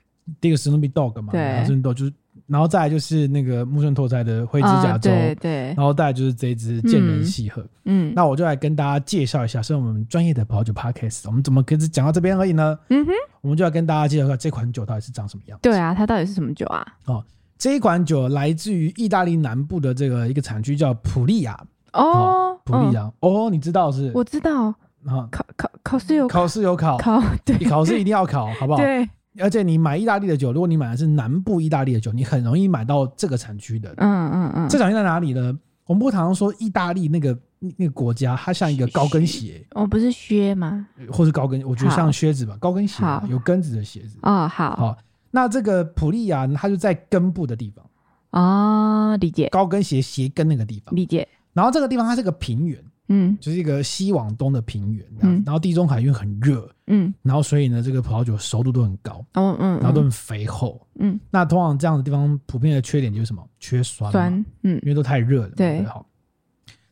[0.40, 2.12] 第一个 Snoopy Dog 嘛，对，Snoopy Dog 就是。
[2.51, 5.53] 然后再来就是那个木村拓哉的灰指甲州，对对。
[5.69, 12.77] 然后再来就是这一支贱人西贺，嗯，那我就来跟大家介绍一下，是我们专业的葡萄酒 podcast，我们怎么可以只讲到这边而已呢？
[12.89, 15.57] 嗯哼，我们就要跟大家介绍一下这款酒到底是长什么样。
[15.63, 16.85] 对啊，它到底是什么酒啊？
[17.07, 17.25] 哦，
[17.57, 21.57] 这一款酒来自于意大利南部的这个一个产区叫普利亚。
[21.93, 24.11] 哦，普利亚，哦，你知道是？
[24.15, 24.75] 我知道。
[25.07, 28.79] 啊，考考考试有考试有考考，对，考试一定要考，好不好？
[28.79, 29.09] 对。
[29.38, 33.95] 而且你买意大利的酒，如果你买的是南部意大利的酒，你很容易买到这个产区的。
[33.99, 34.69] 嗯嗯嗯。
[34.69, 35.57] 这产区在哪里呢？
[35.87, 37.37] 我们不常常说意大利那个
[37.77, 39.64] 那个国家，它像一个高跟鞋。
[39.73, 40.87] 哦，不是靴吗？
[41.12, 44.19] 或是高跟，我觉得像靴子吧，高跟鞋，有跟子的鞋子。
[44.23, 44.77] 哦，好。
[44.77, 44.99] 好，
[45.31, 47.85] 那这个普利亚，它就在根部的地方。
[48.31, 49.49] 啊，理解。
[49.49, 50.95] 高跟鞋鞋跟那个地方。
[50.95, 51.27] 理解。
[51.53, 52.81] 然后这个地方它是个平原。
[53.12, 63.44] 嗯，就是一个西往东的平原，嗯，然后地中海因为很热，嗯，然后所以呢，这个葡萄酒熟度都很高，嗯嗯，然后都很肥厚，嗯，那通常这样的地方普遍的缺点就是什么？
[63.59, 66.07] 缺酸，酸，嗯，因为都太热了，对，好。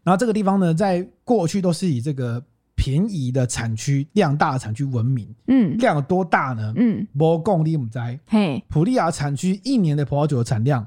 [0.02, 2.42] 然后这个地方呢，在过去都是以这个
[2.74, 6.72] 便宜的产区、量大的产区闻名，嗯，量有多大呢？
[6.76, 10.84] 嗯，摩贡利姆在，嘿，普利亚产区一年的葡萄酒的产量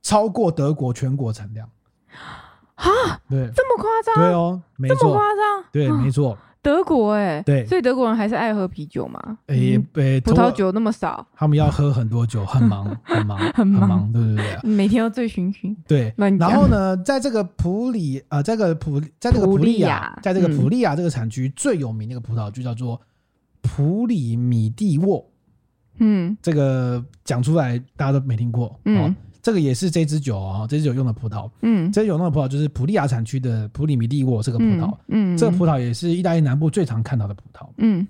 [0.00, 1.68] 超过德国全国产量。
[2.82, 4.14] 啊，对，这么夸张？
[4.16, 5.64] 对哦，没错，这么夸张？
[5.72, 6.36] 对，没错。
[6.60, 9.20] 德国哎，对，所以德国人还是爱喝啤酒嘛？
[9.48, 15.74] 哎，对，葡萄酒那么少，他们要喝很多酒，很忙， 很忙，很忙，对对对，每天要醉醺醺。
[15.88, 23.00] 对，然后呢，在这个普里啊，这个普，在这个普利亚，在这个普利亚这个产区最有名的一个葡萄就叫做
[23.60, 25.28] 普里米蒂沃。
[25.98, 29.12] 嗯，这个讲出来大家都没听过，嗯。
[29.42, 38.06] 这个也是这支酒哦，这支酒用的葡萄，嗯，这支酒用的葡萄就是普利亚产区的普里米蒂沃这个葡萄，嗯，嗯，这个葡萄也是意大利南部最常看到的葡萄，嗯，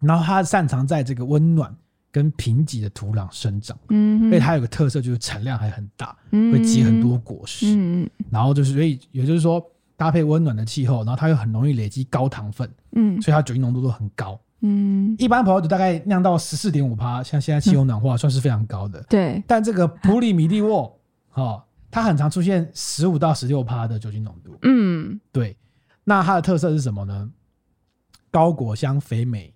[0.00, 1.74] 然后它擅长在这个温暖
[2.10, 9.62] 跟贫瘠的土壤生长，嗯，所以它有个特色就是产量还很大，嗯，会结很多果实，嗯，然后就是所以也就是说
[9.96, 14.40] 搭配温暖的气候，然后它又很容易累积高糖分，嗯，所以它酒精浓度都很高。
[14.60, 19.02] 嗯，一般葡萄酒大概酿到十四点五趴，像现在气候暖化，算是非常高的。
[19.08, 20.98] 对，但这个普里米蒂沃，
[21.34, 24.56] 哦，它很常出现十五到十六趴的酒精浓度。
[24.62, 25.56] 嗯，对。
[26.04, 27.30] 那它的特色是什么呢？
[28.30, 29.54] 高果香肥美，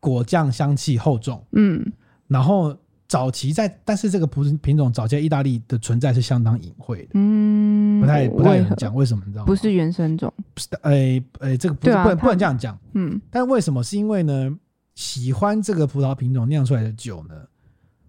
[0.00, 1.44] 果酱香气厚重。
[1.52, 1.92] 嗯，
[2.26, 2.76] 然后
[3.14, 7.10] 早期在，但是这个葡品种早期在意大利的存在是相当隐晦的。
[7.14, 9.46] 嗯，不太不太有人讲为什么，你知道吗？
[9.46, 10.34] 不是原生种。
[10.52, 12.76] 不是，哎哎，这个不是不能不能这样讲。
[12.94, 13.84] 嗯，但为什么？
[13.84, 14.52] 是因为呢，
[14.96, 17.36] 喜欢这个葡萄品种酿出来的酒呢，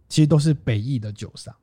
[0.10, 1.54] 其实都是北意的酒商。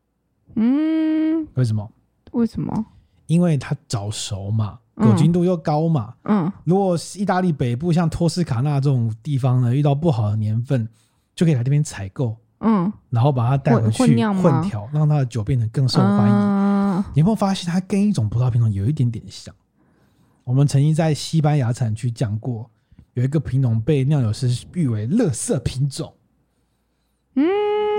[0.55, 1.91] 嗯，为什么？
[2.31, 2.87] 为什么？
[3.27, 6.15] 因为它早熟嘛，酒精度又高嘛。
[6.27, 10.89] 嗯，如果意大利北部像托斯卡纳这种地方呢，遇到不好的年份，
[11.35, 12.37] 就可以来这边采购。
[12.63, 17.05] 嗯，然后把它带回去混调，让它的酒变得更受欢迎。
[17.15, 19.55] 你有没有发现它跟一种葡萄品种有一点点像？
[20.45, 22.71] 我们曾经在西班牙产区讲过，
[23.15, 26.13] 有一个品种被酿酒师誉为“乐色品种”。
[27.35, 27.45] 嗯，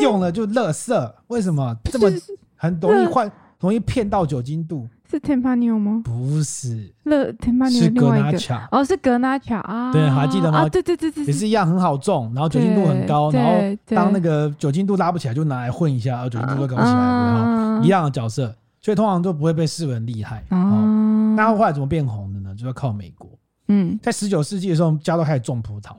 [0.02, 2.10] 用了就乐色，为什么这么
[2.56, 4.88] 很容易换，容易骗到酒精度？
[5.13, 6.02] 是 Tempranillo 吗？
[6.04, 8.67] 不是，乐 Tempranillo 是格纳恰。
[8.71, 9.93] 哦，是格纳恰啊。
[9.93, 10.67] 对，还记得吗？
[10.67, 20.43] 对对对对，也是一样很好种，然后酒精度很高，然后当那个酒精度拉不起来，就拿来混一下，然后酒精度就高起来，然后一样的角色，所以通常都不会被视为很厉害。
[20.49, 22.55] 哦，那后来怎么变红的呢？
[22.55, 23.30] 就要靠美国。
[23.68, 25.95] 嗯，在十九世纪的时候，家都开始种葡萄，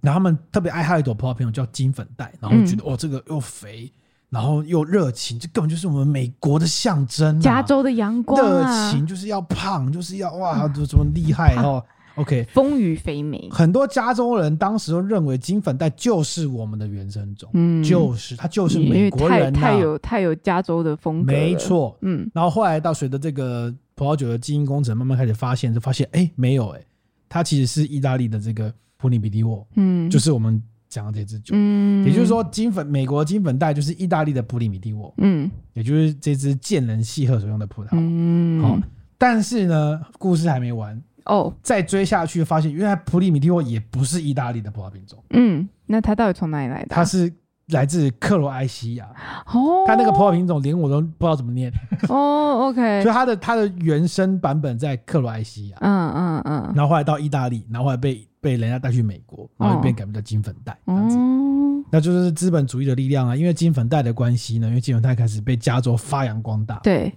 [0.00, 3.88] 然后他们特别爱喝一朵葡萄品种叫金粉黛，然后觉得哦，这个又肥。
[4.28, 7.40] 然后又热情，这根本就是我们美国的象征。
[7.40, 11.82] 加州的阳光，热情就是要胖，就是要哇，怎么厉害哦
[12.16, 13.48] ？OK，丰腴肥美。
[13.52, 22.28] 很多加州人当时都认为金粉黛就是我们的原生种，嗯，就是它就是美国人、啊，太，太有太有加州的风格，没错，嗯。
[22.34, 26.80] 然后后来到随着这个葡萄酒的基因工程慢慢开始发现，就发现哎没有哎，
[27.28, 30.60] 它其实是意大利的这个普里比蒂沃，嗯，就是我们。
[30.96, 38.78] 讲的这支酒，嗯，也就是说，金粉美国金粉带就是意大利的普里米蒂沃，嗯，也就是这支见人细喝所用的葡萄，嗯，好，
[39.18, 41.00] 但是呢，故事还没完。
[41.26, 46.86] 哦，再追下去发现，原来普里米蒂沃也不是意大利的葡萄品种，嗯，那它到底从哪里来的？
[46.88, 47.30] 它是
[47.68, 49.08] 来自克罗埃西亚，
[49.52, 51.72] 哦，它那个葡萄品种连我都不知道怎么念，
[52.08, 58.26] 哦，OK， 所以它的它的原生版本在克罗埃西亚，嗯嗯嗯，然后后来到意大利，然后后来被。
[58.38, 63.34] 被人家带去美国，然后就变改名叫金粉黛，这样子，哦，那就是资本主义的力量啊！
[63.34, 67.12] 因为金粉黛的关系呢，因为金粉黛开始被加州发扬光大，对，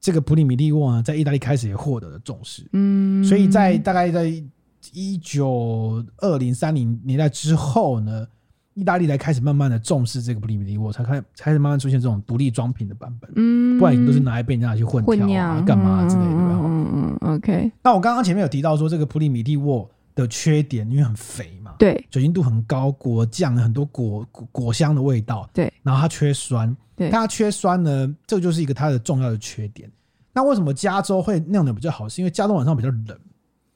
[0.00, 4.24] 这个普里米利沃呢，在意大利开始也获得了重视，嗯，所以在大概在
[4.94, 8.26] 一九二零三零年代之后呢，
[8.74, 17.72] 意大利才开始慢慢的重视这个普里米蒂沃，才开开始慢慢出现这种独立装瓶的版本，嗯，不然都是拿来被人家去混调啊、干嘛之类的，嗯嗯，OK。
[17.82, 19.90] 那我刚刚前面有提到说，这个普里米蒂沃。
[20.16, 29.90] 的缺点，因为很肥嘛，对，酒精度很高，果酱很多果果果香的味道，对，然后它缺酸，对，它缺酸呢，这就是一个它的重要的缺点。
[30.32, 32.08] 那为什么加州会酿的比较好？
[32.08, 33.18] 是因为加州晚上比较冷，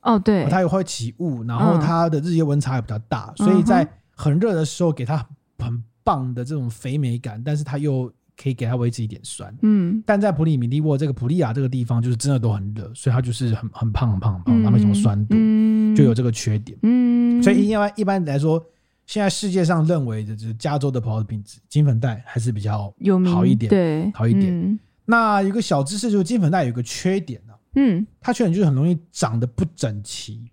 [0.02, 3.84] 哦，对，它也会起雾，然后它的日夜温差也比较大，嗯，所以在
[4.18, 5.16] 很热的时候给它
[5.58, 8.12] 很棒的这种肥美感，但是它又。
[8.40, 18.64] 可以给它维持一点酸，嗯，但在普里米利沃这个普利亚这个地方，就是真的都很热，所以它就是很很胖很胖很胖，它没什么酸度，嗯，就有这个缺点，嗯，所以一般一般来说，
[19.06, 22.94] 现在世界上认为的就是加州的葡萄的品质，金粉黛还是比较
[23.26, 24.56] 好一点，对，好一点。
[24.56, 30.48] 嗯，那有个小知识就是金粉黛有个缺点呢，嗯，它缺点就是很容易长得不整齐。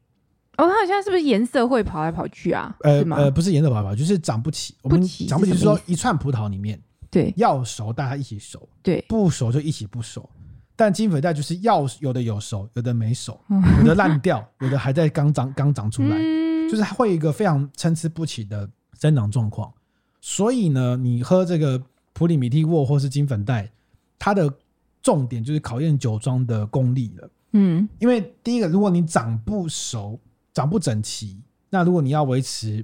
[0.57, 2.75] 哦，它好像是不是颜色会跑来跑去啊？
[2.81, 4.75] 呃呃，不是颜色跑来跑去，就是长不起。
[4.81, 6.79] 我们长不起是说一串葡萄里面。
[7.11, 10.29] 对，要熟大家一起熟，对，不熟就一起不熟。
[10.75, 13.39] 但金粉黛就是要有的有熟，有的没熟，
[13.79, 19.71] 有的烂掉，有的还在刚长刚长出来，嗯，就是会有一个非常参差不齐的生长状况。
[20.19, 21.81] 所以呢，你喝这个
[22.11, 23.71] 普里米蒂沃或是金粉黛，
[24.19, 24.53] 它的
[25.01, 27.29] 重点就是考验酒庄的功力了。
[27.53, 30.19] 嗯，因为第一个，如果你长不熟，
[30.55, 31.39] 长不整齐，
[31.69, 32.83] 那如果你要维持。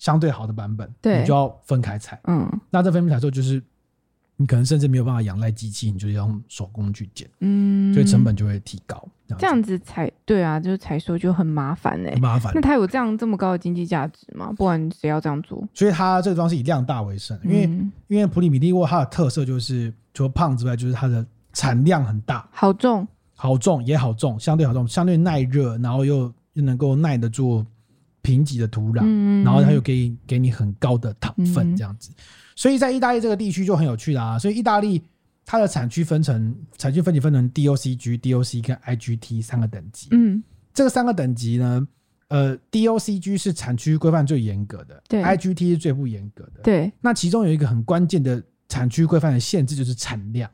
[0.00, 2.20] 相对好的版本，对，你就要分开采。
[2.28, 3.60] 嗯，那这分开采之后，就是
[4.36, 7.28] 你可能甚至没有办法仰赖机器，你就要用手工去剪。
[7.40, 9.04] 嗯，所以成本就会提高。
[9.36, 12.52] 这样，子采，对啊，就是采收就很麻烦哎、欸，很麻烦。
[12.54, 14.52] 那它有这样这么高的经济价值吗？
[14.56, 15.66] 不然谁要这样做？
[15.74, 23.04] 所以它这个装是以量大为胜，因为、嗯、因为普里米蒂沃它的特色就是除了胖之外，就是它的产量很大，好重，
[23.34, 26.32] 好重也好重，相对好重，相对耐热，然后又又
[26.62, 27.64] 能够耐得住。
[28.20, 32.14] 贫瘠的土壤，嗯、然后它又可以给你很高的糖分，这样子，嗯、
[32.56, 34.38] 所以在意大利这个地区就很有趣啦、啊。
[34.38, 35.00] 所以意大利
[35.46, 40.08] 它的产区分成产区分级分成 DOCG、DOC 跟 IGT 三个等级。
[40.10, 40.42] 嗯，
[40.74, 41.88] 这个三个等级呢，
[42.26, 46.92] 呃，DOCG 是产区规范最严格的，对；IGT 是最不严格的，对。
[47.00, 50.50] 那其中有一个很关键的产区规范的限制就是产量。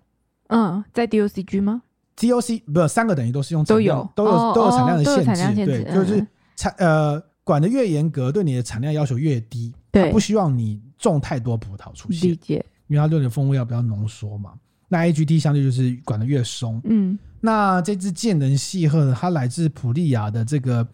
[0.49, 1.83] 嗯，在 DOCG 吗
[2.17, 7.23] ？DOC 不是三个等于都是用都有都有、哦、都有产量的限制，对，就是产呃。
[7.47, 9.71] 管的越严格，对你的产量要求越低。
[9.91, 12.65] 对，他不希望你种太多葡萄出现，理解。
[12.87, 14.55] 因为它对你的风味要比较浓缩嘛。
[14.89, 16.81] 那 AGT 相对就是管的越松。
[16.85, 20.89] 嗯，那这支剑人细鹤呢，它来自普利亚的这个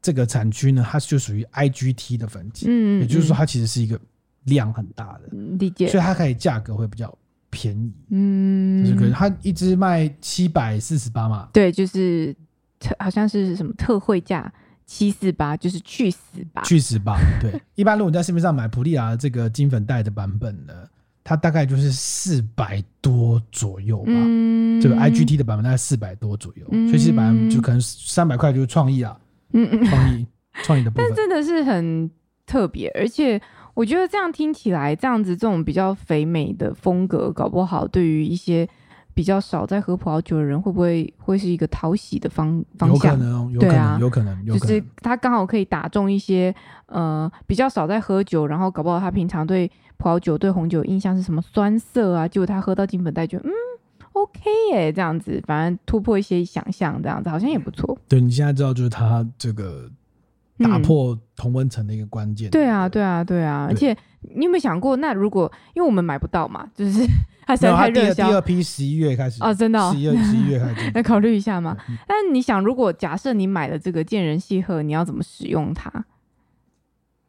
[0.00, 2.66] 这个产区呢，它就属于 IGT 的分级。
[2.68, 3.98] 嗯，也就是说，它其实是一个
[4.44, 5.88] 量很大的，理解。
[5.88, 7.12] 所以它可以价格会比较
[7.56, 7.90] 便宜。
[8.10, 11.48] 嗯，就是可能它一只卖七百四十八嘛。
[11.52, 12.36] 对，就是
[12.78, 14.52] 特好像是什么特惠价。
[14.84, 17.18] 七四八就是去死吧，去死吧。
[17.40, 20.72] 对， 一般如果你在市面上买普利亚这个金粉袋的版本呢，
[21.24, 24.12] 它大概就是四百多左右吧。
[24.12, 29.18] 嗯，这个 IGT 的版本大概四百多左右，嗯、所以其实版本就可能三百块就是创意啊。
[29.54, 30.26] 嗯嗯，创意
[30.62, 32.08] 创意的部分， 但真的是很
[32.46, 33.42] 特别，而且
[33.76, 38.68] 我觉得这样听起来，这样子这种比较肥美的风格，搞不好对于一些。
[39.16, 43.14] 比较少在喝葡萄酒的人，会不会会是一个讨喜的方方向？
[43.14, 46.54] 有可能，有可能，对啊，有可能，就是他刚好可以打中一些
[46.84, 49.66] 呃比较少在喝酒，然后搞不好他平常对
[49.96, 53.50] 葡萄酒、对红酒印象是什么酸涩啊，结果他喝到金粉黛就嗯
[54.12, 57.96] OK 耶，这样子，反正突破一些想象，这样子好像也不错。
[58.06, 59.90] 对，你现在知道，就是他这个
[60.58, 62.50] 打破同温层的一个关键。
[62.50, 63.66] 对啊，对啊，对啊。
[63.68, 67.06] 而且你有没有想过，那如果因为我们买不到嘛，就是
[67.46, 68.28] 它实在太热销。
[68.28, 71.76] 第二批十一月开始哦，真的十一月十一月开始， 来考虑一下嘛。
[72.06, 76.04] 但你想，如果假设你买了这个见人细喝，你要怎么使用它？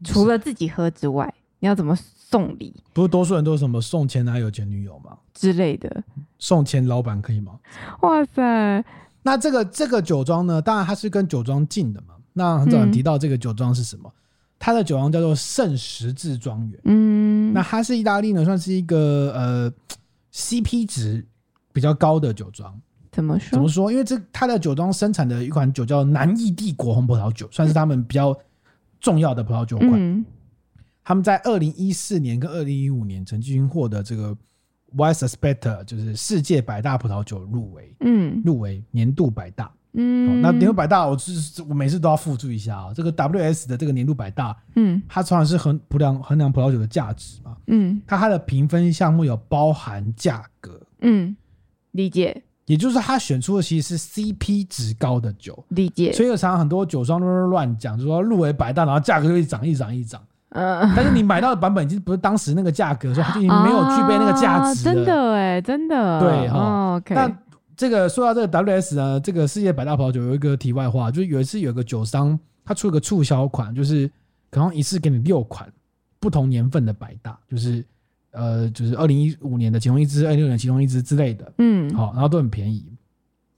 [0.04, 2.84] 除了自己喝之外，你要怎么送礼？
[2.94, 5.18] 不是多数人都是什么送前男友、前女友吗？
[5.34, 6.04] 之类的。
[6.38, 7.54] 送前老板可以吗？
[8.02, 8.86] 哇塞！
[9.24, 10.62] 那这个这个酒庄呢？
[10.62, 12.14] 当然它是跟酒庄进的嘛。
[12.38, 14.04] 那很早提到这个酒庄是什么？
[14.08, 14.14] 嗯、
[14.60, 16.80] 它的酒庄叫做圣十字庄园。
[16.84, 19.74] 嗯，那它是意大利呢，算是一个呃
[20.32, 21.26] CP 值
[21.74, 22.80] 比较高的酒庄。
[23.12, 23.50] 怎么说？
[23.52, 23.92] 怎么说？
[23.92, 28.38] 因为这它的酒庄生产的一款酒叫南意帝国红葡萄酒，算是他们比较
[29.00, 29.94] 重要的葡萄酒款。
[29.94, 30.24] 嗯、
[31.04, 34.38] 他们在二零一四年跟二零一五年曾经获得这个
[34.96, 37.96] Wine Spectator 就是世界百大葡萄酒入围。
[38.02, 39.72] 嗯，入围年度百大。
[40.00, 42.92] 嗯，那年度百大，我是我每次都要附注一下啊。
[42.96, 51.36] 这个 WS 的这个年度百大，嗯，它常常是衡量衡量葡萄酒的价值嘛，嗯，它它的评分项目有包含价格，嗯，
[51.94, 56.14] 理解，也就是它选出的其实是 CP 值高的酒，理解。
[56.14, 67.34] 所以常常很多酒庄都是乱讲，就说入围百大，然后价格就一涨一涨一涨，嗯，但是你买到的版本已经不是当时那个价格，所以它就已经没有具备那个价值了， 真的哎，真的，对哈，哦，OK。
[67.78, 68.48] 这个说到这个
[68.82, 74.12] WS 呢，这个世界百大葡萄酒有一个题外话，就是有一次有一个酒商他出了个促销款，就是
[74.50, 75.72] 可能一次给你六款
[76.20, 77.86] 不同年份的百大，就是
[78.32, 82.84] 呃就是二零一五年的其中一支，二零一六年其中一支之类的，嗯，好，然后都很便宜，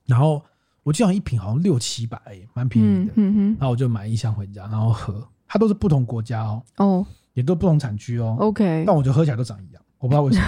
[0.06, 0.44] 然后
[0.84, 2.20] 我记得一瓶好像六七百，
[2.54, 7.06] 蛮便宜的，嗯哼，然后我就买一箱回家，然后喝，它都是不同国家哦，哦，
[7.36, 10.46] 也都不同产区哦，OK，但我觉得喝起来都长一样，我不知道为什么，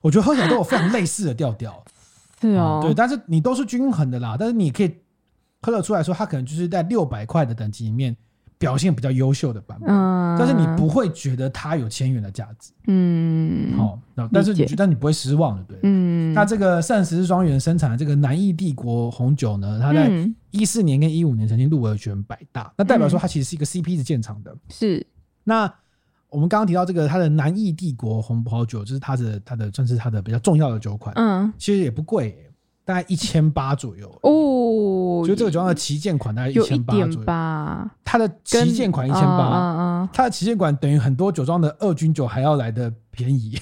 [0.00, 1.84] 我觉得喝起来都有非常类似的调调。
[2.40, 4.36] 是哦、嗯，对，但是你都是均衡的啦。
[4.38, 4.94] 但是你可以
[5.60, 8.16] 喝得出来说，它可能就是在六百块的等级里面
[8.58, 9.88] 表现比较优秀的版本。
[9.88, 12.72] 嗯，但是你不会觉得它有千元的价值。
[12.86, 13.98] 嗯，好，
[14.32, 15.78] 但是你觉得你不会失望的，对。
[15.82, 20.10] 嗯，那这个圣十字庄园生产的这个南翼帝国红酒呢，它在
[20.50, 24.56] 一四年跟一五年曾经入围全百大，那代表说它其实是一个 CP 值建厂的。
[24.68, 25.06] 是，
[25.44, 25.72] 那。
[26.30, 31.14] 我们刚刚提到这个，它的南意帝国红葡萄酒，就是它的它的算是它的比较重要的酒款。
[31.16, 32.36] 嗯，其实也不贵，
[32.84, 34.08] 大概一千八左右。
[34.22, 37.20] 哦，就这个酒庄的旗舰款大概一千八左右。
[37.22, 37.90] 吧。
[38.04, 43.58] 它的旗舰款一千八，它的旗舰款等于很多酒庄的二军酒还要来的便宜。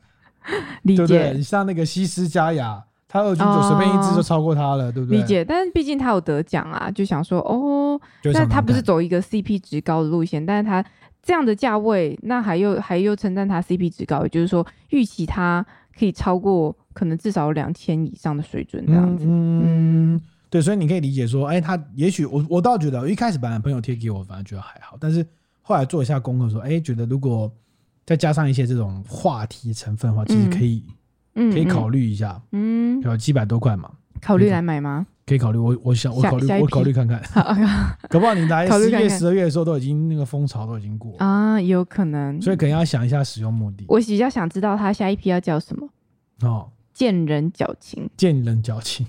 [0.82, 1.06] 理解。
[1.06, 1.42] 对不对？
[1.42, 5.18] 像那个西斯佳雅，它二军酒随便一支就超过它了，对不对？
[5.18, 5.42] 理解。
[5.42, 7.98] 但是毕竟它有得奖啊，就想说哦，
[8.34, 10.84] 但它不是走一个 CP 值高的路线，但是它。
[11.26, 15.66] 这样的价位，那还又还又称赞它 CP 值高，也就是说预期它
[15.98, 19.24] 可以超过可能至少两千以上的水准这样子。
[19.26, 25.26] 嗯，嗯对，所以你可以理解说，哎，他也许我我倒觉得，一开始本来朋友贴给我，反而觉得还好，但是
[25.62, 27.52] 后来做一下功课说，哎，觉得如果
[28.04, 30.84] 再加上一些这种话题成分的话，其实可以，
[31.34, 33.90] 嗯，可以考虑一下，嗯，有七百多块嘛，
[34.22, 35.04] 考虑来买吗？
[35.26, 37.20] 可以考虑，我我想我考虑我考虑看看，
[38.08, 43.84] 搞不好你来十一月十二月的时候都已经那个风潮都已经过啊，有可能，所以可能要想一下使用目的。
[43.88, 45.88] 我比较想知道他下一批要叫什么。
[46.42, 49.04] 哦，见人矫情，见人矫情，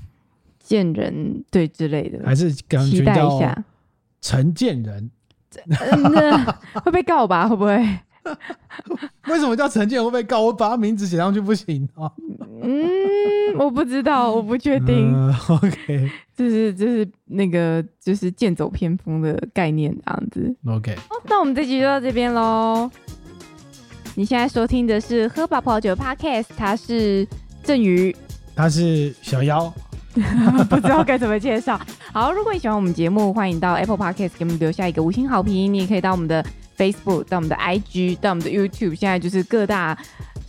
[0.59, 3.63] 见人对之类的，还是期待一下。
[4.19, 5.11] 陈健人，
[6.83, 7.47] 会被告吧？
[7.47, 7.77] 会不会？
[9.27, 10.41] 为什么叫陈健人会被告？
[10.41, 12.11] 我把他名字写上去不行啊？
[12.61, 12.87] 嗯。
[13.57, 15.11] 我不知道，我不确定。
[15.15, 20.55] 嗯、OK，就是就是那个就是剑走偏锋的概念这样子。
[20.67, 20.95] OK，
[21.27, 22.91] 那我们这集就到这边喽。
[24.15, 27.25] 你现在收听的是喝吧葡萄酒 Podcast，他是
[27.63, 28.15] 郑宇，
[28.55, 29.73] 他是小妖，
[30.69, 31.79] 不知道该怎么介绍。
[32.11, 35.73] 好，如果你喜欢我们节目，欢迎到 Apple Podcast 给我们留下一个五星好评。
[35.73, 36.45] 你也可以到我们的
[36.77, 39.97] Facebook，到我们的 IG，到我们的 YouTube，现在就是各大。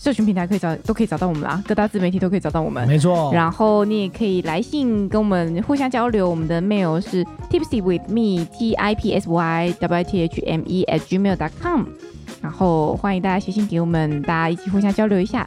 [0.01, 2.87] 社群平台可以找，都可以找到我们啦，各大自媒体都可以找到我们。
[2.87, 3.33] 没错。
[3.35, 10.62] 然后你也可以来信跟我们互相交流，我们的 mail 是 tipsy with me t i p s y w i t h m
[10.64, 11.85] e at gmail dot com。
[12.41, 15.45] 然后欢迎大家写信给我们，大家一起互相交流一下。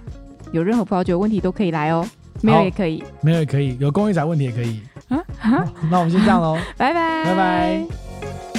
[0.52, 2.06] 有任何葡萄酒问题都可以来哦，
[2.42, 4.82] 没有也可以，没有也可以，有工艺仔问题也可以。
[5.08, 8.51] 啊啊，那我们先这样喽， 拜拜，拜拜。